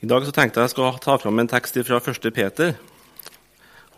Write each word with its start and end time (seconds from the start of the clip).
I 0.00 0.08
dag 0.08 0.24
så 0.24 0.32
tenkte 0.32 0.56
jeg 0.56 0.70
jeg 0.70 0.72
skulle 0.72 0.96
ta 1.04 1.18
fram 1.20 1.42
en 1.42 1.48
tekst 1.50 1.74
fra 1.84 1.98
1. 2.00 2.28
Peter. 2.32 2.70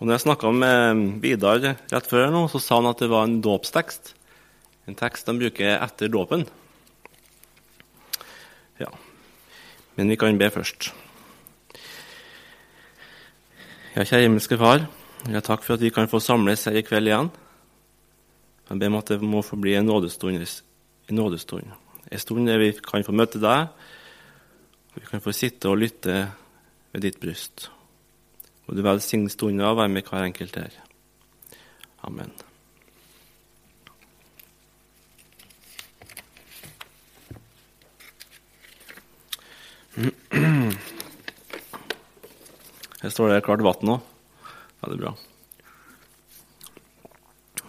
Og 0.01 0.09
når 0.09 0.17
jeg 0.17 0.23
snakka 0.25 0.51
med 0.51 1.03
Vidar 1.23 1.61
rett 1.63 2.09
før, 2.11 2.27
nå, 2.35 2.49
så 2.51 2.59
sa 2.59 2.81
han 2.81 2.89
at 2.91 2.99
det 3.05 3.07
var 3.13 3.29
en 3.29 3.37
dåpstekst. 3.45 4.11
En 4.91 4.99
tekst 4.99 5.31
de 5.31 5.37
bruker 5.39 5.77
etter 5.77 6.11
dåpen. 6.11 6.43
Ja. 8.83 8.91
Men 9.95 10.11
vi 10.11 10.19
kan 10.19 10.43
be 10.43 10.51
først. 10.51 10.91
Ja, 13.95 14.03
kjære 14.03 14.27
himmelske 14.27 14.59
Far. 14.59 14.89
Jeg 15.31 15.47
takk 15.47 15.63
for 15.63 15.79
at 15.79 15.87
vi 15.87 15.95
kan 15.95 16.11
få 16.11 16.19
samles 16.19 16.67
her 16.67 16.83
i 16.83 16.83
kveld 16.83 17.13
igjen. 17.13 17.31
Jeg 18.73 18.83
ber 18.83 18.91
om 18.91 18.99
at 18.99 19.15
det 19.15 19.23
må 19.23 19.47
få 19.47 19.55
bli 19.55 19.79
en 19.79 19.87
nådestund. 19.87 20.43
En 20.43 21.21
nådestund. 21.23 21.71
En 22.11 22.19
stund 22.19 22.51
der 22.51 22.59
vi 22.59 22.75
kan 22.83 23.07
få 23.07 23.15
møte 23.15 23.39
deg 23.39 23.71
vi 24.95 25.07
kan 25.09 25.23
få 25.25 25.33
sitte 25.33 25.71
og 25.71 25.81
lytte 25.81 26.17
ved 26.93 27.05
ditt 27.07 27.21
bryst. 27.21 27.71
Og 28.67 28.77
du 28.77 28.83
velsigne 28.85 29.31
stunden 29.33 29.65
og 29.65 29.79
være 29.81 29.89
med 29.89 30.09
hver 30.09 30.25
enkelt 30.29 30.57
her. 30.57 30.81
Amen. 32.03 32.33
Her 43.03 43.11
står 43.11 43.33
det 43.33 43.45
klart 43.45 43.65
vann 43.65 43.95
òg. 43.97 44.01
Veldig 44.83 44.99
bra. 45.01 45.13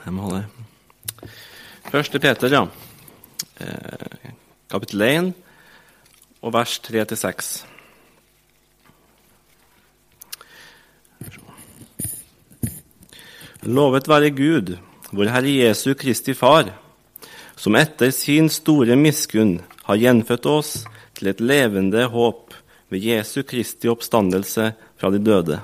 Jeg 0.04 0.14
må 0.14 0.28
ha 0.28 0.40
det. 0.40 1.32
Første 1.94 2.20
Peter, 2.20 2.50
ja. 2.52 2.64
Eh, 3.64 4.32
kapittel 4.72 5.02
1 5.06 5.34
og 6.44 6.52
vers 6.54 6.76
3-6. 6.84 7.52
Lovet 13.64 14.10
være 14.12 14.34
Gud, 14.36 14.74
vår 15.16 15.30
Herre 15.32 15.52
Jesu 15.56 15.94
Kristi 15.96 16.36
Far, 16.36 16.74
som 17.56 17.78
etter 17.80 18.12
sin 18.12 18.50
store 18.52 18.98
miskunn 19.00 19.62
har 19.88 20.02
gjenfødt 20.02 20.50
oss 20.52 20.72
til 21.16 21.30
et 21.32 21.40
levende 21.40 22.10
håp 22.12 22.52
ved 22.92 23.08
Jesu 23.08 23.46
Kristi 23.48 23.88
oppstandelse 23.88 24.74
fra 25.00 25.12
de 25.14 25.22
døde, 25.24 25.62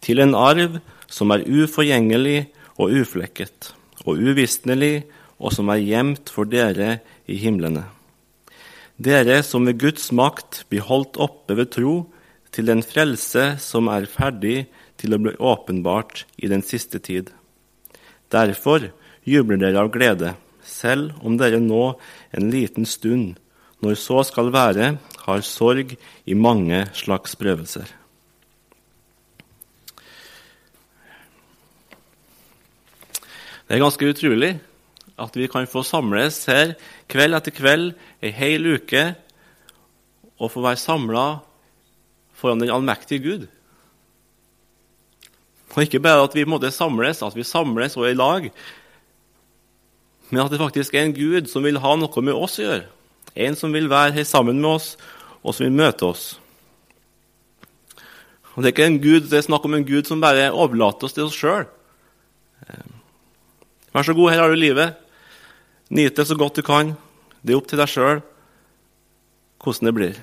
til 0.00 0.22
en 0.24 0.32
arv 0.32 0.78
som 1.12 1.34
er 1.34 1.44
uforgjengelig 1.44 2.46
og 2.80 2.96
uflekket, 3.02 3.74
og 4.08 4.16
uvisnelig, 4.16 5.04
og 5.36 5.52
som 5.52 5.68
er 5.68 5.84
gjemt 5.84 6.32
for 6.32 6.48
dere 6.48 7.02
i 7.28 7.36
himlene 7.36 7.84
dere 8.96 9.42
som 9.42 9.66
ved 9.66 9.80
Guds 9.82 10.10
makt 10.14 10.64
blir 10.70 10.84
holdt 10.86 11.18
oppe 11.18 11.56
ved 11.58 11.72
tro 11.74 11.94
til 12.54 12.68
den 12.70 12.84
frelse 12.86 13.54
som 13.62 13.90
er 13.90 14.06
ferdig 14.06 14.66
til 15.00 15.14
å 15.14 15.20
bli 15.22 15.34
åpenbart 15.34 16.24
i 16.38 16.50
den 16.50 16.62
siste 16.62 17.00
tid. 17.02 17.32
Derfor 18.30 18.92
jubler 19.26 19.58
dere 19.58 19.82
av 19.82 19.90
glede, 19.94 20.34
selv 20.62 21.18
om 21.26 21.36
dere 21.40 21.60
nå 21.60 21.96
en 22.34 22.50
liten 22.52 22.86
stund, 22.86 23.34
når 23.82 23.98
så 24.00 24.22
skal 24.24 24.52
være, 24.54 24.94
har 25.26 25.44
sorg 25.44 25.96
i 26.24 26.34
mange 26.38 26.84
slags 26.96 27.34
prøvelser. 27.36 27.88
Det 33.64 33.76
er 33.76 33.82
ganske 33.82 34.08
utrolig 34.12 34.52
at 35.20 35.36
vi 35.36 35.48
kan 35.50 35.66
få 35.70 35.84
samles 35.86 36.40
her 36.50 36.74
kveld 37.10 37.36
etter 37.38 37.54
kveld 37.54 37.92
ei 38.24 38.32
hel 38.34 38.66
uke 38.74 39.12
og 40.40 40.50
få 40.50 40.64
være 40.64 40.80
samla 40.80 41.26
foran 42.34 42.62
den 42.62 42.72
allmektige 42.74 43.22
Gud. 43.22 43.44
Og 45.74 45.82
ikke 45.82 46.02
bare 46.02 46.24
at 46.26 46.34
vi 46.34 46.46
måtte 46.46 46.70
samles, 46.74 47.22
at 47.22 47.36
vi 47.36 47.46
samles 47.46 47.96
og 47.96 48.06
er 48.06 48.14
i 48.14 48.18
lag, 48.18 48.48
men 50.30 50.42
at 50.42 50.50
det 50.50 50.58
faktisk 50.58 50.94
er 50.94 51.06
en 51.06 51.14
Gud 51.14 51.50
som 51.50 51.66
vil 51.66 51.78
ha 51.78 51.94
noe 51.98 52.22
med 52.24 52.34
oss 52.34 52.58
å 52.58 52.66
gjøre. 52.66 52.86
En 53.34 53.58
som 53.58 53.74
vil 53.74 53.90
være 53.90 54.14
her 54.18 54.26
sammen 54.26 54.60
med 54.62 54.76
oss, 54.76 54.94
og 55.42 55.54
som 55.54 55.66
vil 55.66 55.74
møte 55.74 56.06
oss. 56.06 56.24
Og 58.54 58.62
Det 58.62 58.70
er 58.70 58.74
ikke 58.74 58.86
en 58.86 59.02
Gud, 59.02 59.30
det 59.30 59.38
er 59.38 59.46
snakk 59.46 59.64
om 59.66 59.74
en 59.74 59.86
Gud 59.86 60.06
som 60.06 60.22
bare 60.22 60.52
overlater 60.52 61.08
oss 61.08 61.14
til 61.14 61.26
oss 61.26 61.38
sjøl. 61.38 61.66
Vær 63.94 64.06
så 64.06 64.14
god, 64.14 64.30
her 64.30 64.42
har 64.42 64.50
du 64.50 64.58
livet. 64.58 64.94
Nyt 65.90 66.16
det 66.16 66.26
så 66.28 66.36
godt 66.38 66.56
du 66.56 66.62
kan. 66.64 66.94
Det 67.42 67.52
er 67.52 67.60
opp 67.60 67.68
til 67.68 67.80
deg 67.80 67.90
sjøl 67.90 68.22
hvordan 69.64 69.88
det 69.88 69.96
blir. 69.96 70.16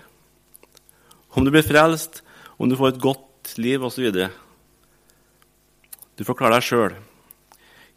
Om 1.34 1.46
du 1.46 1.52
blir 1.54 1.66
frelst, 1.66 2.22
om 2.62 2.70
du 2.70 2.76
får 2.78 2.94
et 2.94 3.02
godt 3.02 3.54
liv 3.58 3.82
osv. 3.82 4.06
Du 6.18 6.26
får 6.28 6.38
klare 6.38 6.60
deg 6.60 6.68
sjøl. 6.68 6.98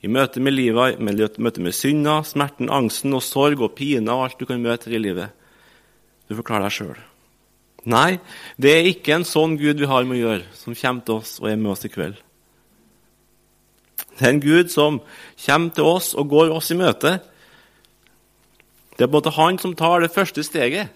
I 0.04 0.08
møte 0.12 0.40
med 0.40 0.56
livet, 0.56 0.98
i 1.00 1.04
møte 1.04 1.64
med 1.64 1.76
synda, 1.76 2.22
smerten, 2.24 2.70
angsten 2.72 3.12
og 3.16 3.24
sorg 3.24 3.60
og 3.64 3.74
pine 3.76 4.12
og 4.12 4.26
alt 4.26 4.40
du 4.40 4.48
kan 4.48 4.62
møte 4.62 4.92
i 4.92 5.00
livet. 5.00 5.32
Du 6.28 6.36
får 6.36 6.48
klare 6.48 6.68
deg 6.68 6.76
sjøl. 6.78 7.02
Nei, 7.84 8.18
det 8.56 8.72
er 8.72 8.88
ikke 8.88 9.18
en 9.18 9.26
sånn 9.28 9.58
Gud 9.60 9.80
vi 9.80 9.88
har 9.88 10.06
med 10.08 10.16
å 10.16 10.22
gjøre, 10.22 10.46
som 10.56 10.76
kommer 10.76 11.04
til 11.04 11.20
oss 11.20 11.36
og 11.42 11.50
er 11.50 11.60
med 11.60 11.74
oss 11.74 11.84
i 11.84 11.92
kveld. 11.92 12.16
Det 14.14 14.22
er 14.22 14.32
en 14.32 14.40
Gud 14.40 14.70
som 14.72 15.00
kommer 15.44 15.74
til 15.76 15.88
oss 15.88 16.12
og 16.16 16.30
går 16.32 16.52
oss 16.54 16.70
i 16.72 16.78
møte 16.78 17.18
det 18.94 19.04
er 19.04 19.08
på 19.08 19.16
en 19.16 19.18
måte 19.18 19.34
han 19.34 19.58
som 19.58 19.74
tar 19.74 20.04
det 20.04 20.12
første 20.14 20.44
steget. 20.46 20.92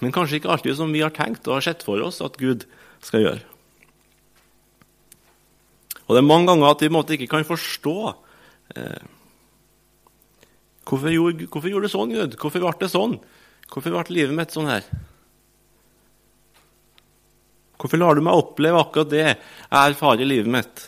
Men 0.00 0.14
kanskje 0.16 0.40
ikke 0.40 0.52
alltid 0.54 0.78
som 0.78 0.92
vi 0.94 1.02
har 1.04 1.12
tenkt 1.12 1.44
og 1.48 1.58
har 1.58 1.66
sett 1.66 1.84
for 1.84 2.00
oss 2.00 2.22
at 2.24 2.38
Gud 2.40 2.64
skal 3.04 3.24
gjøre. 3.24 3.42
Og 6.08 6.16
Det 6.16 6.22
er 6.22 6.26
mange 6.26 6.48
ganger 6.48 6.72
at 6.72 6.80
vi 6.82 6.88
måte, 6.90 7.14
ikke 7.14 7.28
kan 7.30 7.44
forstå 7.46 7.96
eh, 8.74 9.02
hvorfor, 10.88 11.12
gjorde, 11.12 11.46
hvorfor 11.46 11.70
gjorde 11.70 11.86
du 11.86 11.92
sånn, 11.92 12.16
Gud? 12.16 12.34
Hvorfor 12.40 12.64
ble 12.64 12.72
det 12.80 12.90
sånn? 12.90 13.14
Hvorfor 13.70 13.94
ble 13.94 14.16
livet 14.16 14.34
mitt 14.34 14.56
sånn 14.56 14.72
her? 14.72 14.88
Hvorfor 17.80 18.00
lar 18.00 18.18
du 18.18 18.24
meg 18.24 18.40
oppleve 18.40 18.80
akkurat 18.80 19.12
det 19.12 19.22
jeg 19.22 19.38
erfarer 19.70 20.24
i 20.24 20.32
livet 20.32 20.50
mitt? 20.50 20.82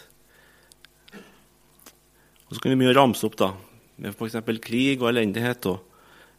Og 2.53 2.57
så 2.59 2.61
kan 2.61 2.75
vi 2.75 2.83
mye 2.83 2.93
ramse 2.93 3.25
opp 3.25 3.39
da, 3.41 3.47
med 3.97 4.13
f.eks. 4.13 4.35
krig 4.61 5.01
og 5.01 5.07
elendighet 5.09 5.65
og 5.71 5.79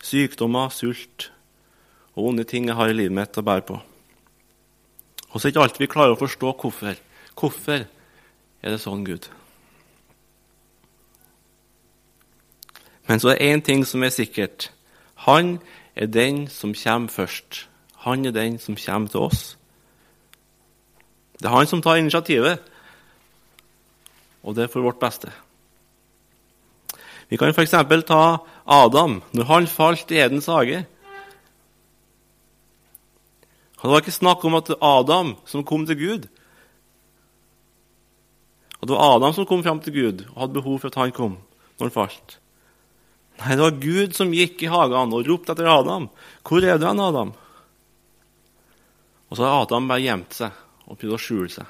sykdommer, 0.06 0.70
sult 0.70 1.32
og 2.14 2.28
vonde 2.28 2.44
ting 2.46 2.68
jeg 2.70 2.78
har 2.78 2.92
i 2.92 2.94
livet 2.94 3.16
mitt 3.18 3.40
å 3.42 3.42
bære 3.42 3.64
på. 3.66 3.78
Og 5.32 5.34
så 5.34 5.40
er 5.40 5.48
det 5.48 5.52
ikke 5.56 5.64
alltid 5.64 5.82
vi 5.82 5.88
klarer 5.90 6.14
å 6.14 6.20
forstå 6.20 6.52
hvorfor. 6.62 7.00
Hvorfor 7.34 7.80
er 7.82 8.76
det 8.76 8.78
sånn, 8.84 9.02
Gud? 9.08 9.26
Men 13.10 13.24
så 13.24 13.32
er 13.32 13.40
det 13.40 13.48
én 13.48 13.64
ting 13.66 13.82
som 13.82 14.06
er 14.06 14.14
sikkert. 14.14 14.68
Han 15.26 15.56
er 15.98 16.12
den 16.14 16.44
som 16.46 16.76
kommer 16.78 17.10
først. 17.10 17.64
Han 18.06 18.30
er 18.30 18.38
den 18.38 18.60
som 18.62 18.78
kommer 18.78 19.10
til 19.10 19.26
oss. 19.32 19.42
Det 21.42 21.50
er 21.50 21.58
han 21.58 21.74
som 21.74 21.82
tar 21.82 21.98
initiativet, 21.98 22.62
og 24.46 24.54
det 24.54 24.68
er 24.68 24.72
for 24.76 24.86
vårt 24.86 25.02
beste. 25.02 25.34
Vi 27.34 27.38
kan 27.42 27.50
f.eks. 27.50 27.72
ta 28.06 28.46
Adam 28.70 29.16
når 29.34 29.48
han 29.50 29.66
falt 29.66 30.12
i 30.14 30.20
Edens 30.22 30.46
hage. 30.54 30.84
Det 33.82 33.90
var 33.90 34.04
ikke 34.04 34.14
snakk 34.14 34.46
om 34.46 34.60
at 34.60 34.70
det 34.70 34.78
var 34.78 35.00
Adam 35.02 35.32
som 35.50 35.66
kom 35.66 35.88
til 35.90 35.98
Gud. 35.98 36.28
At 38.78 38.86
det 38.86 38.94
var 38.94 39.16
Adam 39.16 39.34
som 39.34 39.50
kom 39.50 39.66
fram 39.66 39.82
til 39.82 39.98
Gud 39.98 40.24
og 40.28 40.44
hadde 40.44 40.60
behov 40.60 40.78
for 40.84 40.94
at 40.94 41.02
han 41.02 41.16
kom 41.18 41.40
når 41.80 41.88
han 41.88 41.96
falt. 41.98 42.38
Nei, 43.42 43.58
det 43.58 43.66
var 43.66 43.82
Gud 43.82 44.14
som 44.14 44.38
gikk 44.38 44.62
i 44.62 44.70
hagen 44.70 45.18
og 45.18 45.26
ropte 45.26 45.58
etter 45.58 45.74
Adam. 45.74 46.12
'Hvor 46.46 46.62
er 46.62 46.78
du 46.78 46.86
hen, 46.86 47.02
Adam?' 47.02 47.34
Og 49.32 49.38
så 49.38 49.50
har 49.50 49.64
Adam 49.66 49.90
bare 49.90 50.06
gjemt 50.06 50.38
seg 50.38 50.52
og 50.86 51.02
prøvd 51.02 51.18
å 51.18 51.24
skjule 51.26 51.50
seg. 51.50 51.66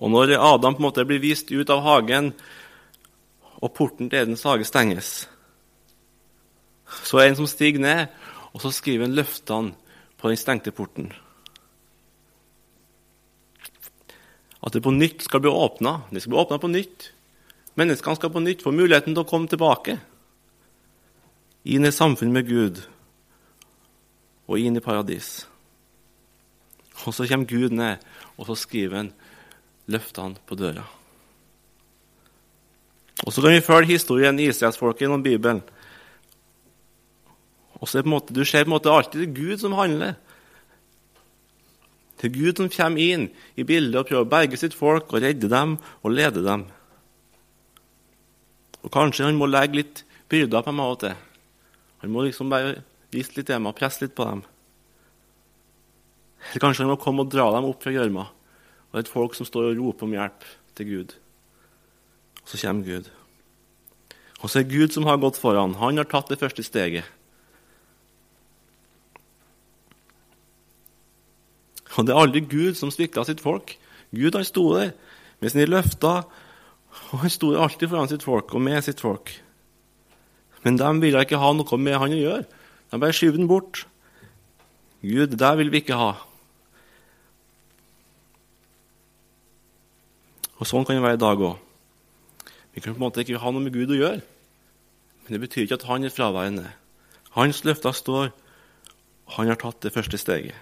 Og 0.00 0.10
når 0.12 0.36
Adam 0.38 0.74
på 0.74 0.80
en 0.80 0.88
måte 0.88 1.04
blir 1.04 1.20
vist 1.20 1.52
ut 1.52 1.70
av 1.70 1.84
hagen, 1.84 2.32
og 3.60 3.74
porten 3.76 4.08
til 4.08 4.22
Edens 4.22 4.46
hage 4.48 4.64
stenges, 4.64 5.28
så 7.04 7.20
er 7.20 7.28
det 7.28 7.32
en 7.34 7.40
som 7.42 7.50
stiger 7.50 7.82
ned, 7.82 8.06
og 8.50 8.62
så 8.64 8.72
skriver 8.74 9.06
han 9.06 9.16
løftene 9.18 9.74
på 10.20 10.30
den 10.30 10.40
stengte 10.40 10.72
porten. 10.74 11.12
At 14.60 14.74
det 14.76 14.82
på 14.84 14.92
nytt 14.92 15.24
skal 15.24 15.40
bli 15.40 15.52
åpna. 15.52 16.02
Det 16.10 16.20
skal 16.20 16.34
bli 16.34 16.40
åpna 16.42 16.58
på 16.60 16.68
nytt. 16.68 17.10
Menneskene 17.80 18.18
skal 18.18 18.32
på 18.32 18.42
nytt 18.44 18.64
få 18.64 18.72
muligheten 18.76 19.14
til 19.14 19.22
å 19.22 19.28
komme 19.28 19.48
tilbake. 19.48 19.96
Inn 21.64 21.88
i 21.88 21.92
samfunn 21.94 22.32
med 22.34 22.48
Gud 22.48 22.82
og 24.50 24.58
inn 24.58 24.76
i 24.76 24.84
paradis. 24.84 25.46
Og 27.06 27.14
så 27.16 27.24
kommer 27.30 27.48
Gud 27.48 27.72
ned, 27.72 28.02
og 28.36 28.50
så 28.50 28.58
skriver 28.58 28.98
han 28.98 29.12
løfter 29.88 30.22
han 30.22 30.36
på 30.46 30.58
døra. 30.58 30.84
Og 33.26 33.32
Så 33.32 33.42
kan 33.42 33.52
vi 33.52 33.60
følge 33.60 33.94
historien 33.96 34.38
i 34.40 34.48
Israelsfolket 34.48 35.04
gjennom 35.04 35.22
Bibelen. 35.22 35.62
Og 37.80 37.88
så 37.88 37.98
er 37.98 38.02
på 38.02 38.08
en 38.08 38.16
måte, 38.16 38.34
Du 38.34 38.44
ser 38.44 38.64
på 38.64 38.68
en 38.68 38.76
måte 38.76 38.92
alltid 38.92 39.20
det 39.20 39.34
Gud 39.34 39.58
som 39.58 39.72
handler. 39.72 40.14
Det 42.20 42.28
er 42.28 42.36
Gud 42.36 42.56
som 42.56 42.68
kommer 42.68 43.00
inn 43.00 43.30
i 43.56 43.64
bildet 43.64 43.96
og 43.96 44.08
prøver 44.08 44.26
å 44.26 44.28
berge 44.28 44.56
sitt 44.56 44.74
folk 44.74 45.12
og 45.12 45.22
redde 45.22 45.48
dem 45.48 45.78
og 46.02 46.12
lede 46.12 46.44
dem. 46.44 46.66
Og 48.84 48.92
Kanskje 48.92 49.24
han 49.24 49.36
må 49.40 49.48
legge 49.48 49.80
litt 49.80 50.04
byrder 50.28 50.62
på 50.62 50.70
dem 50.70 50.80
av 50.80 50.92
og 50.92 51.00
til. 51.00 51.16
Han 52.00 52.12
må 52.12 52.24
liksom 52.24 52.52
bare 52.52 52.82
vise 53.12 53.36
litt 53.36 53.48
dem 53.48 53.66
og 53.66 53.76
presse 53.76 54.04
litt 54.04 54.14
på 54.16 54.24
dem. 54.24 54.42
Eller 56.50 56.62
kanskje 56.62 56.84
han 56.84 56.92
må 56.92 57.00
komme 57.00 57.24
og 57.24 57.32
dra 57.32 57.50
dem 57.54 57.68
opp 57.68 57.82
fra 57.82 57.92
gjørma. 57.92 58.26
Og 58.90 58.98
det 58.98 59.04
er 59.04 59.06
et 59.06 59.12
folk 59.12 59.36
som 59.38 59.46
står 59.46 59.70
og 59.70 59.78
roper 59.78 60.08
om 60.08 60.14
hjelp 60.16 60.46
til 60.78 60.88
Gud. 60.88 61.14
Og 62.42 62.48
så 62.50 62.60
kommer 62.66 62.84
Gud. 62.84 63.10
Og 64.40 64.50
så 64.50 64.60
er 64.60 64.70
Gud 64.70 64.94
som 64.94 65.06
har 65.06 65.20
gått 65.22 65.38
foran. 65.38 65.76
Han 65.78 66.00
har 66.00 66.08
tatt 66.10 66.32
det 66.32 66.40
første 66.40 66.64
steget. 66.66 67.06
Og 71.98 72.06
det 72.06 72.14
er 72.14 72.22
aldri 72.22 72.42
Gud 72.48 72.78
som 72.78 72.90
svikta 72.90 73.22
sitt 73.26 73.42
folk. 73.44 73.76
Gud 74.10 74.34
han 74.34 74.46
sto 74.46 74.64
der 74.74 74.94
med 75.40 75.52
sine 75.52 75.68
løfter, 75.68 76.24
og 77.10 77.22
han 77.22 77.30
sto 77.30 77.52
alltid 77.54 77.90
foran 77.92 78.10
sitt 78.10 78.26
folk 78.26 78.54
og 78.54 78.64
med 78.64 78.82
sitt 78.82 79.02
folk. 79.02 79.30
Men 80.64 80.78
de 80.80 80.90
ville 81.00 81.22
ikke 81.22 81.40
ha 81.40 81.52
noe 81.56 81.78
med 81.78 81.98
han 82.00 82.16
å 82.16 82.18
gjøre. 82.18 82.48
De 82.90 82.98
bare 83.00 83.14
skyver 83.16 83.38
den 83.38 83.48
bort. 83.48 83.84
Gud, 85.00 85.38
det 85.38 85.52
vil 85.60 85.70
vi 85.72 85.80
ikke 85.84 85.96
ha. 86.00 86.10
Og 90.60 90.68
Sånn 90.68 90.84
kan 90.84 90.98
det 90.98 91.04
være 91.04 91.16
i 91.16 91.24
dag 91.24 91.40
òg. 91.40 91.56
Vi 92.74 92.82
kan 92.84 92.92
på 92.92 93.00
en 93.00 93.06
måte 93.06 93.24
ikke 93.24 93.40
ha 93.40 93.50
noe 93.50 93.64
med 93.64 93.74
Gud 93.74 93.94
å 93.94 93.98
gjøre. 93.98 94.20
Men 95.24 95.34
det 95.34 95.40
betyr 95.42 95.64
ikke 95.64 95.80
at 95.80 95.86
han 95.88 96.04
er 96.04 96.12
fraværende. 96.12 96.66
Hans 97.34 97.62
løfter 97.64 97.96
står, 97.96 98.32
og 99.26 99.32
han 99.38 99.48
har 99.48 99.58
tatt 99.58 99.80
det 99.82 99.94
første 99.94 100.20
steget. 100.20 100.58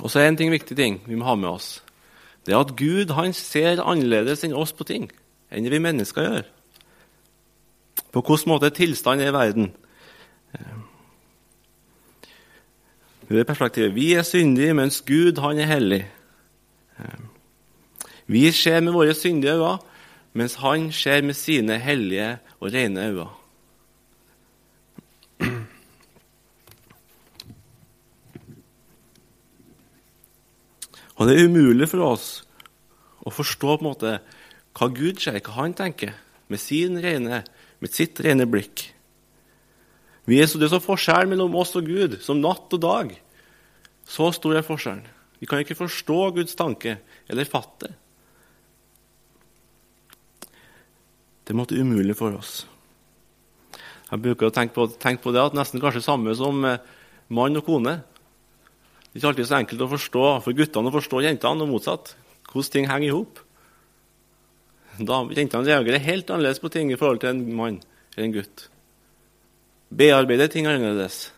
Og 0.00 0.10
så 0.10 0.20
er 0.20 0.28
en 0.28 0.36
ting 0.36 0.52
viktig 0.52 0.76
ting 0.76 0.98
vi 1.06 1.16
må 1.16 1.24
ha 1.28 1.36
med 1.38 1.48
oss. 1.48 1.78
Det 2.44 2.52
er 2.52 2.60
at 2.60 2.74
Gud 2.76 3.12
han 3.16 3.32
ser 3.36 3.80
annerledes 3.80 4.44
enn 4.44 4.56
oss 4.56 4.74
på 4.76 4.84
ting, 4.88 5.06
enn 5.48 5.68
vi 5.70 5.80
mennesker 5.80 6.26
gjør. 6.26 6.48
På 8.12 8.20
hvilken 8.20 8.52
måte 8.52 8.72
tilstanden 8.74 9.24
er 9.24 9.32
i 9.32 9.36
verden. 9.36 9.70
Det 13.28 13.46
perspektivet 13.46 13.94
Vi 13.94 14.12
er 14.12 14.22
syndige, 14.22 14.74
mens 14.74 15.00
Gud 15.00 15.38
han 15.40 15.58
er 15.58 15.70
hellig. 15.70 16.02
Vi 18.26 18.50
ser 18.52 18.80
med 18.80 18.92
våre 18.92 19.14
syndige 19.14 19.56
øyne, 19.56 19.78
mens 20.32 20.54
han 20.54 20.92
ser 20.92 21.22
med 21.22 21.34
sine 21.34 21.78
hellige 21.78 22.38
og 22.60 22.72
rene 22.72 23.08
øyne. 23.08 23.28
Og 31.14 31.28
det 31.28 31.36
er 31.38 31.46
umulig 31.46 31.88
for 31.88 32.02
oss 32.04 32.28
å 33.24 33.30
forstå 33.32 33.76
på 33.76 33.80
en 33.80 33.86
måte 33.86 34.16
hva 34.74 34.88
Gud 34.90 35.20
ser, 35.22 35.38
hva 35.38 35.62
han 35.62 35.76
tenker, 35.78 36.12
med, 36.50 36.58
sin 36.60 36.98
rene, 37.00 37.44
med 37.80 37.94
sitt 37.94 38.18
rene 38.20 38.46
blikk. 38.50 38.93
Vi 40.24 40.40
er 40.40 40.48
så, 40.48 40.58
det 40.60 40.68
er 40.68 40.76
så 40.76 40.82
forskjell 40.84 41.28
mellom 41.28 41.56
oss 41.60 41.74
og 41.76 41.88
Gud 41.88 42.16
som 42.24 42.40
natt 42.40 42.72
og 42.72 42.80
dag. 42.80 43.12
Så 44.08 44.30
stor 44.36 44.56
er 44.56 44.64
forskjellen. 44.64 45.04
Vi 45.40 45.48
kan 45.48 45.60
ikke 45.60 45.76
forstå 45.76 46.18
Guds 46.38 46.56
tanke 46.56 46.96
eller 47.28 47.48
fatte. 47.48 47.90
Det 51.44 51.56
måtte 51.56 51.76
umulig 51.76 52.16
for 52.16 52.38
oss. 52.38 52.62
Jeg 54.08 54.22
bruker 54.24 54.48
å 54.48 54.54
tenke 54.54 54.76
på, 54.76 54.86
tenke 55.00 55.24
på 55.24 55.32
det 55.34 55.42
at 55.42 55.56
nesten 55.56 55.82
kanskje 55.82 56.04
samme 56.04 56.32
som 56.38 56.64
eh, 56.64 56.80
mann 57.34 57.60
og 57.60 57.66
kone. 57.66 57.98
Det 59.10 59.18
er 59.18 59.20
ikke 59.20 59.32
alltid 59.32 59.48
så 59.50 59.58
enkelt 59.58 59.84
å 59.84 59.90
forstå 59.92 60.22
for 60.44 60.56
guttene 60.56 60.90
å 60.90 60.94
forstå 60.94 61.24
jentene, 61.24 61.66
og 61.66 61.72
motsatt. 61.72 62.14
Hvordan 62.48 62.72
ting 62.72 62.88
henger 62.88 63.08
i 63.08 63.14
hop. 63.14 63.40
Jentene 64.96 65.66
reagerer 65.66 66.04
helt 66.04 66.30
annerledes 66.30 66.62
på 66.62 66.70
ting 66.72 66.92
i 66.92 66.98
forhold 66.98 67.24
til 67.24 67.34
en 67.34 67.44
mann 67.58 67.80
eller 68.14 68.28
en 68.28 68.36
gutt. 68.38 68.68
Bearbeider 69.90 70.48
ting 70.52 70.66
annerledes. 70.66 71.32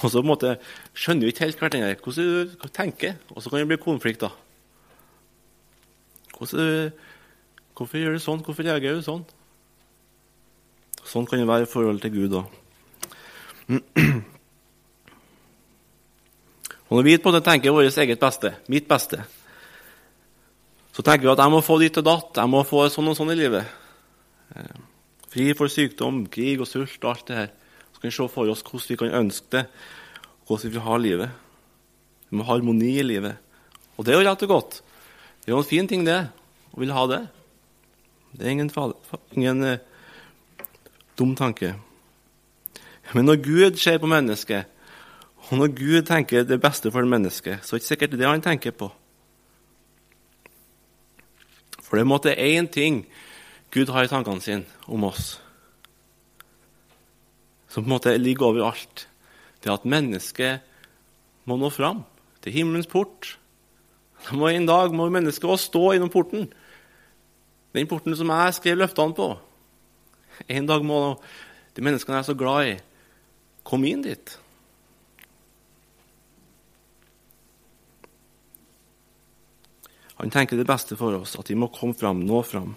Og 0.00 0.10
så 0.10 0.20
på 0.20 0.24
en 0.24 0.30
måte 0.30 0.54
skjønner 0.94 1.26
vi 1.26 1.34
ikke 1.34 1.46
helt 1.46 1.60
hverandre 1.60 1.96
hvordan 1.98 2.50
du 2.54 2.68
tenker, 2.74 3.18
og 3.34 3.42
så 3.42 3.50
kan 3.50 3.62
det 3.62 3.70
bli 3.72 3.80
konflikter. 3.82 4.32
Hvordan, 6.38 6.92
hvorfor 7.76 8.00
gjør 8.00 8.16
du 8.16 8.22
sånn? 8.22 8.42
Hvorfor 8.46 8.64
reagerer 8.64 9.00
du 9.00 9.04
sånn? 9.04 9.24
Sånn 11.04 11.26
kan 11.28 11.40
det 11.40 11.48
være 11.48 11.66
i 11.66 11.70
forhold 11.70 12.00
til 12.04 12.14
Gud 12.14 12.38
òg. 12.40 12.46
Og 16.90 16.98
når 16.98 17.04
vi 17.06 17.18
på 17.22 17.30
det 17.30 17.44
tenker 17.46 17.70
vårt 17.70 17.98
eget 18.02 18.18
beste, 18.18 18.50
mitt 18.66 18.88
beste, 18.90 19.20
så 20.90 21.04
tenker 21.06 21.28
vi 21.28 21.32
at 21.32 21.42
jeg 21.44 21.52
må 21.52 21.60
få 21.62 21.76
ditt 21.78 21.98
og 22.02 22.06
datt, 22.06 22.40
jeg 22.42 22.50
må 22.50 22.64
få 22.66 22.88
sånn 22.90 23.12
og 23.12 23.16
sånn 23.18 23.30
i 23.30 23.38
livet. 23.38 23.64
Fri 25.30 25.52
for 25.54 25.70
sykdom, 25.70 26.24
krig 26.32 26.58
og 26.58 26.66
sult 26.66 26.98
og 27.04 27.10
alt 27.12 27.28
det 27.28 27.36
her. 27.38 27.50
Så 27.92 28.00
kan 28.00 28.10
vi 28.10 28.16
se 28.16 28.26
for 28.32 28.50
oss 28.50 28.64
hvordan 28.66 28.88
vi 28.88 28.98
kan 28.98 29.18
ønske 29.20 29.52
det, 29.54 29.64
hvordan 30.46 30.64
vi 30.66 30.74
vil 30.74 30.86
ha 30.86 30.96
livet. 30.98 31.36
Vi 32.30 32.38
må 32.38 32.46
ha 32.46 32.56
harmoni 32.56 32.96
i 32.98 33.06
livet. 33.06 33.38
Og 33.96 34.06
det 34.06 34.14
er 34.14 34.18
jo 34.18 34.26
rett 34.26 34.42
og 34.46 34.50
godt. 34.50 34.80
Det 35.40 35.50
er 35.50 35.54
jo 35.54 35.62
en 35.62 35.70
fin 35.70 35.88
ting, 35.88 36.02
det, 36.06 36.18
å 36.74 36.82
ville 36.82 36.96
ha 36.96 37.06
det. 37.10 37.20
Det 38.32 38.46
er 38.46 38.54
ingen, 38.54 38.70
ingen 39.36 39.64
eh, 39.66 39.80
dum 41.18 41.36
tanke. 41.38 41.74
Men 43.14 43.26
når 43.26 43.42
Gud 43.42 43.78
ser 43.82 43.98
på 43.98 44.10
mennesket, 44.10 44.66
og 45.50 45.58
når 45.58 45.72
Gud 45.74 46.02
tenker 46.06 46.46
det 46.46 46.60
beste 46.62 46.92
for 46.94 47.06
mennesket, 47.06 47.62
så 47.62 47.74
er 47.74 47.78
det 47.78 47.82
ikke 47.82 47.92
sikkert 47.94 48.18
det 48.18 48.28
han 48.28 48.44
tenker 48.44 48.74
på. 48.76 48.90
For 51.82 51.98
det 51.98 52.06
måte 52.06 52.36
én 52.38 52.70
ting 52.70 53.02
Gud 53.70 53.90
har 53.94 54.04
i 54.04 54.10
tankene 54.10 54.42
sine 54.42 54.66
om 54.90 55.04
oss, 55.06 55.36
som 57.70 57.84
på 57.84 57.86
en 57.86 57.94
måte 57.94 58.16
ligger 58.18 58.50
over 58.50 58.72
alt. 58.72 59.06
Det 59.62 59.70
at 59.70 59.86
mennesket 59.86 60.64
må 61.46 61.58
nå 61.60 61.68
fram 61.70 62.02
til 62.42 62.54
himmelens 62.56 62.88
port. 62.90 63.36
Må 64.32 64.50
En 64.50 64.66
dag 64.66 64.92
må 64.92 65.06
mennesket 65.08 65.46
også 65.46 65.70
stå 65.70 65.84
innom 65.94 66.10
porten. 66.10 66.48
Den 67.72 67.86
porten 67.86 68.16
som 68.16 68.32
jeg 68.32 68.56
skrev 68.58 68.80
løftene 68.80 69.14
på. 69.14 69.30
En 70.48 70.66
dag 70.66 70.84
må 70.84 71.20
de 71.76 71.84
menneskene 71.84 72.18
jeg 72.18 72.24
er 72.24 72.30
så 72.32 72.34
glad 72.34 72.72
i, 72.72 72.76
komme 73.62 73.86
inn 73.86 74.02
dit. 74.02 74.34
Han 80.20 80.32
tenker 80.32 80.58
det 80.58 80.68
beste 80.68 80.98
for 81.00 81.16
oss, 81.16 81.38
at 81.38 81.48
vi 81.48 81.56
må 81.56 81.70
komme 81.72 81.96
fram, 81.96 82.24
nå 82.26 82.42
fram. 82.44 82.74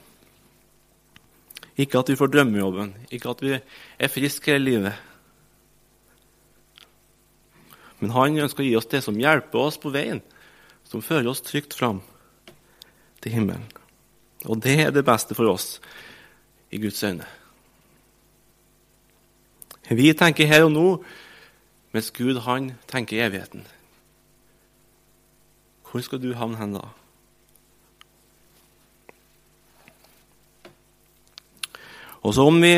Ikke 1.77 1.99
at 1.99 2.09
vi 2.11 2.17
får 2.17 2.29
drømmejobben, 2.29 2.93
ikke 3.11 3.31
at 3.33 3.41
vi 3.41 3.53
er 3.57 4.11
friske 4.11 4.51
hele 4.53 4.65
livet. 4.65 4.93
Men 7.99 8.13
han 8.13 8.41
ønsker 8.45 8.61
å 8.61 8.67
gi 8.67 8.75
oss 8.77 8.89
det 8.91 9.01
som 9.05 9.17
hjelper 9.17 9.69
oss 9.69 9.79
på 9.81 9.93
veien, 9.93 10.21
som 10.85 11.01
fører 11.01 11.31
oss 11.31 11.41
trygt 11.41 11.73
fram 11.77 12.01
til 13.23 13.37
himmelen. 13.37 13.65
Og 14.45 14.59
det 14.61 14.75
er 14.83 14.91
det 14.91 15.05
beste 15.07 15.37
for 15.37 15.49
oss 15.49 15.77
i 16.73 16.81
Guds 16.83 16.99
øyne. 17.03 17.25
Vi 19.89 20.13
tenker 20.13 20.47
her 20.47 20.65
og 20.67 20.73
nå, 20.73 20.87
mens 21.93 22.11
Gud 22.11 22.41
han 22.45 22.73
tenker 22.89 23.17
i 23.17 23.25
evigheten. 23.25 23.65
Hvor 25.87 26.01
skal 26.01 26.21
du 26.21 26.33
havne 26.33 26.57
hen 26.57 26.75
da? 26.77 26.87
Og 32.23 32.35
så 32.35 32.45
om 32.47 32.59
vi 32.63 32.75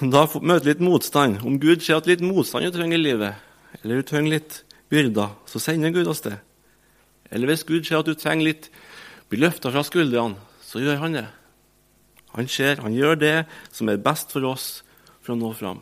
da 0.00 0.24
møter 0.42 0.70
litt 0.70 0.82
motstand, 0.84 1.40
om 1.46 1.58
Gud 1.62 1.82
ser 1.82 2.00
at 2.00 2.08
litt 2.10 2.22
motstand 2.24 2.66
du 2.66 2.74
trenger 2.74 2.98
i 2.98 3.02
livet, 3.02 3.42
eller 3.82 4.00
du 4.00 4.06
trenger 4.06 4.38
litt 4.38 4.60
byrder, 4.92 5.34
så 5.48 5.62
sender 5.62 5.94
Gud 5.94 6.08
oss 6.10 6.22
det. 6.24 6.36
Eller 7.30 7.50
hvis 7.50 7.66
Gud 7.66 7.86
ser 7.86 8.00
at 8.00 8.08
du 8.08 8.14
trenger 8.14 8.50
litt 8.50 8.70
bli 9.30 9.40
løfta 9.42 9.72
fra 9.74 9.82
skuldrene, 9.86 10.38
så 10.62 10.82
gjør 10.82 11.00
han 11.02 11.18
det. 11.18 11.26
Han 12.36 12.48
ser, 12.50 12.82
han 12.84 12.94
gjør 12.94 13.18
det 13.18 13.36
som 13.74 13.88
er 13.88 14.02
best 14.02 14.34
for 14.34 14.44
oss 14.46 14.82
for 15.24 15.34
å 15.34 15.38
nå 15.40 15.50
fram. 15.56 15.80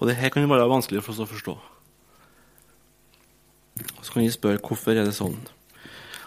Og 0.00 0.08
det 0.08 0.16
her 0.18 0.32
kan 0.34 0.48
være 0.50 0.70
vanskelig 0.70 1.04
for 1.04 1.14
oss 1.14 1.22
å 1.22 1.30
forstå. 1.30 1.52
Så 4.02 4.08
kan 4.10 4.24
vi 4.24 4.32
spørre 4.34 4.58
hvorfor 4.58 4.96
er 4.96 5.06
det 5.06 5.14
sånn. 5.14 5.36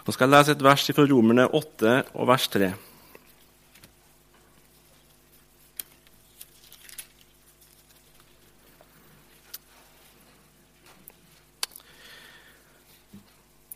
Nå 0.06 0.12
skal 0.14 0.30
jeg 0.30 0.38
lese 0.38 0.54
et 0.54 0.60
vers 0.62 0.82
fra 0.94 1.04
Romerne 1.10 1.44
8 1.50 1.92
og 2.14 2.28
vers 2.30 2.44
3. 2.46 2.68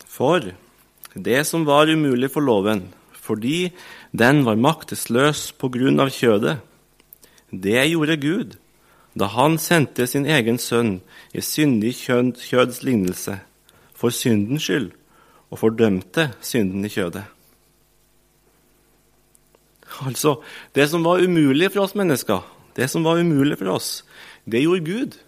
For 0.06 0.52
det 1.18 1.40
som 1.48 1.66
var 1.66 1.90
umulig 1.90 2.30
for 2.30 2.46
loven, 2.46 2.84
fordi 3.10 3.72
den 4.14 4.44
var 4.46 4.54
maktesløs 4.54 5.48
på 5.58 5.72
grunn 5.74 5.98
av 5.98 6.14
kjødet, 6.14 6.60
det 7.50 7.88
gjorde 7.90 8.20
Gud 8.22 8.54
da 9.18 9.26
han 9.34 9.58
sendte 9.58 10.06
sin 10.06 10.30
egen 10.30 10.62
sønn 10.62 11.00
i 11.34 11.42
syndig 11.42 11.96
kjøds 12.06 12.84
lignelse, 12.86 13.40
for 13.98 14.14
syndens 14.14 14.70
skyld 14.70 14.92
og 15.50 15.58
fordømte 15.58 16.30
synden 16.44 16.86
i 16.86 16.92
kjødet. 16.92 17.24
Altså, 20.06 20.38
det 20.74 20.86
som 20.90 21.04
var 21.04 21.22
umulig 21.22 21.72
for 21.72 21.84
oss 21.84 21.96
mennesker, 21.98 22.44
det 22.76 22.86
som 22.90 23.04
var 23.04 23.20
umulig 23.20 23.58
for 23.58 23.74
oss, 23.74 24.04
det 24.46 24.62
gjorde 24.62 24.86
Gud. 24.86 25.18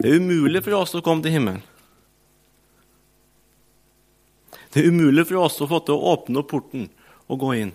Det 0.00 0.10
er 0.10 0.18
umulig 0.18 0.64
for 0.64 0.80
oss 0.80 0.96
å 0.96 1.04
komme 1.04 1.22
til 1.22 1.36
himmelen. 1.36 1.62
Det 4.74 4.82
er 4.82 4.90
umulig 4.90 5.26
for 5.28 5.44
oss 5.44 5.60
å 5.62 5.68
få 5.70 5.84
til 5.86 5.94
å 5.94 6.14
åpne 6.16 6.40
opp 6.40 6.50
porten 6.50 6.88
og 7.30 7.38
gå 7.44 7.52
inn. 7.60 7.74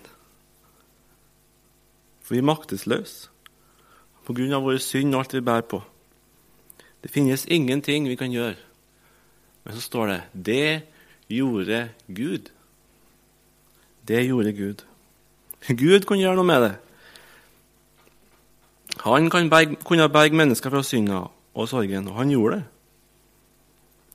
For 2.20 2.36
vi 2.36 2.42
er 2.42 2.50
maktesløse 2.50 3.30
på 4.26 4.34
grunn 4.36 4.52
av 4.54 4.66
våre 4.66 4.82
synd 4.84 5.14
og 5.14 5.22
alt 5.22 5.32
vi 5.34 5.40
bærer 5.42 5.64
på. 5.70 5.80
Det 7.00 7.08
finnes 7.10 7.48
ingenting 7.48 8.04
vi 8.10 8.18
kan 8.20 8.34
gjøre. 8.34 8.58
Men 9.70 9.78
så 9.78 9.82
står 9.86 10.06
det 10.06 10.22
'Det 10.34 10.82
gjorde 11.28 11.88
Gud'. 12.08 12.50
Det 14.08 14.26
gjorde 14.26 14.52
Gud. 14.52 14.84
Gud 15.68 16.00
kunne 16.00 16.20
gjøre 16.20 16.34
noe 16.34 16.44
med 16.44 16.62
det. 16.62 16.76
Han 18.98 19.30
berge, 19.30 19.76
kunne 19.84 20.08
berge 20.08 20.34
mennesker 20.34 20.70
fra 20.70 20.82
synda 20.82 21.30
og 21.54 21.68
sorgen, 21.68 22.08
og 22.08 22.14
han 22.14 22.30
gjorde 22.30 22.56
det. 22.56 22.64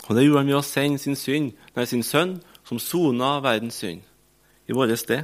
Og 0.08 0.16
Det 0.16 0.26
gjorde 0.26 0.40
han 0.40 0.48
ved 0.48 0.56
å 0.56 0.62
sende 0.62 0.98
sin, 0.98 1.16
synd, 1.16 1.52
nei, 1.76 1.86
sin 1.86 2.04
sønn, 2.04 2.42
som 2.64 2.80
sona 2.80 3.40
verdens 3.40 3.74
synd, 3.74 4.02
i 4.68 4.74
vårt 4.74 5.00
sted. 5.00 5.24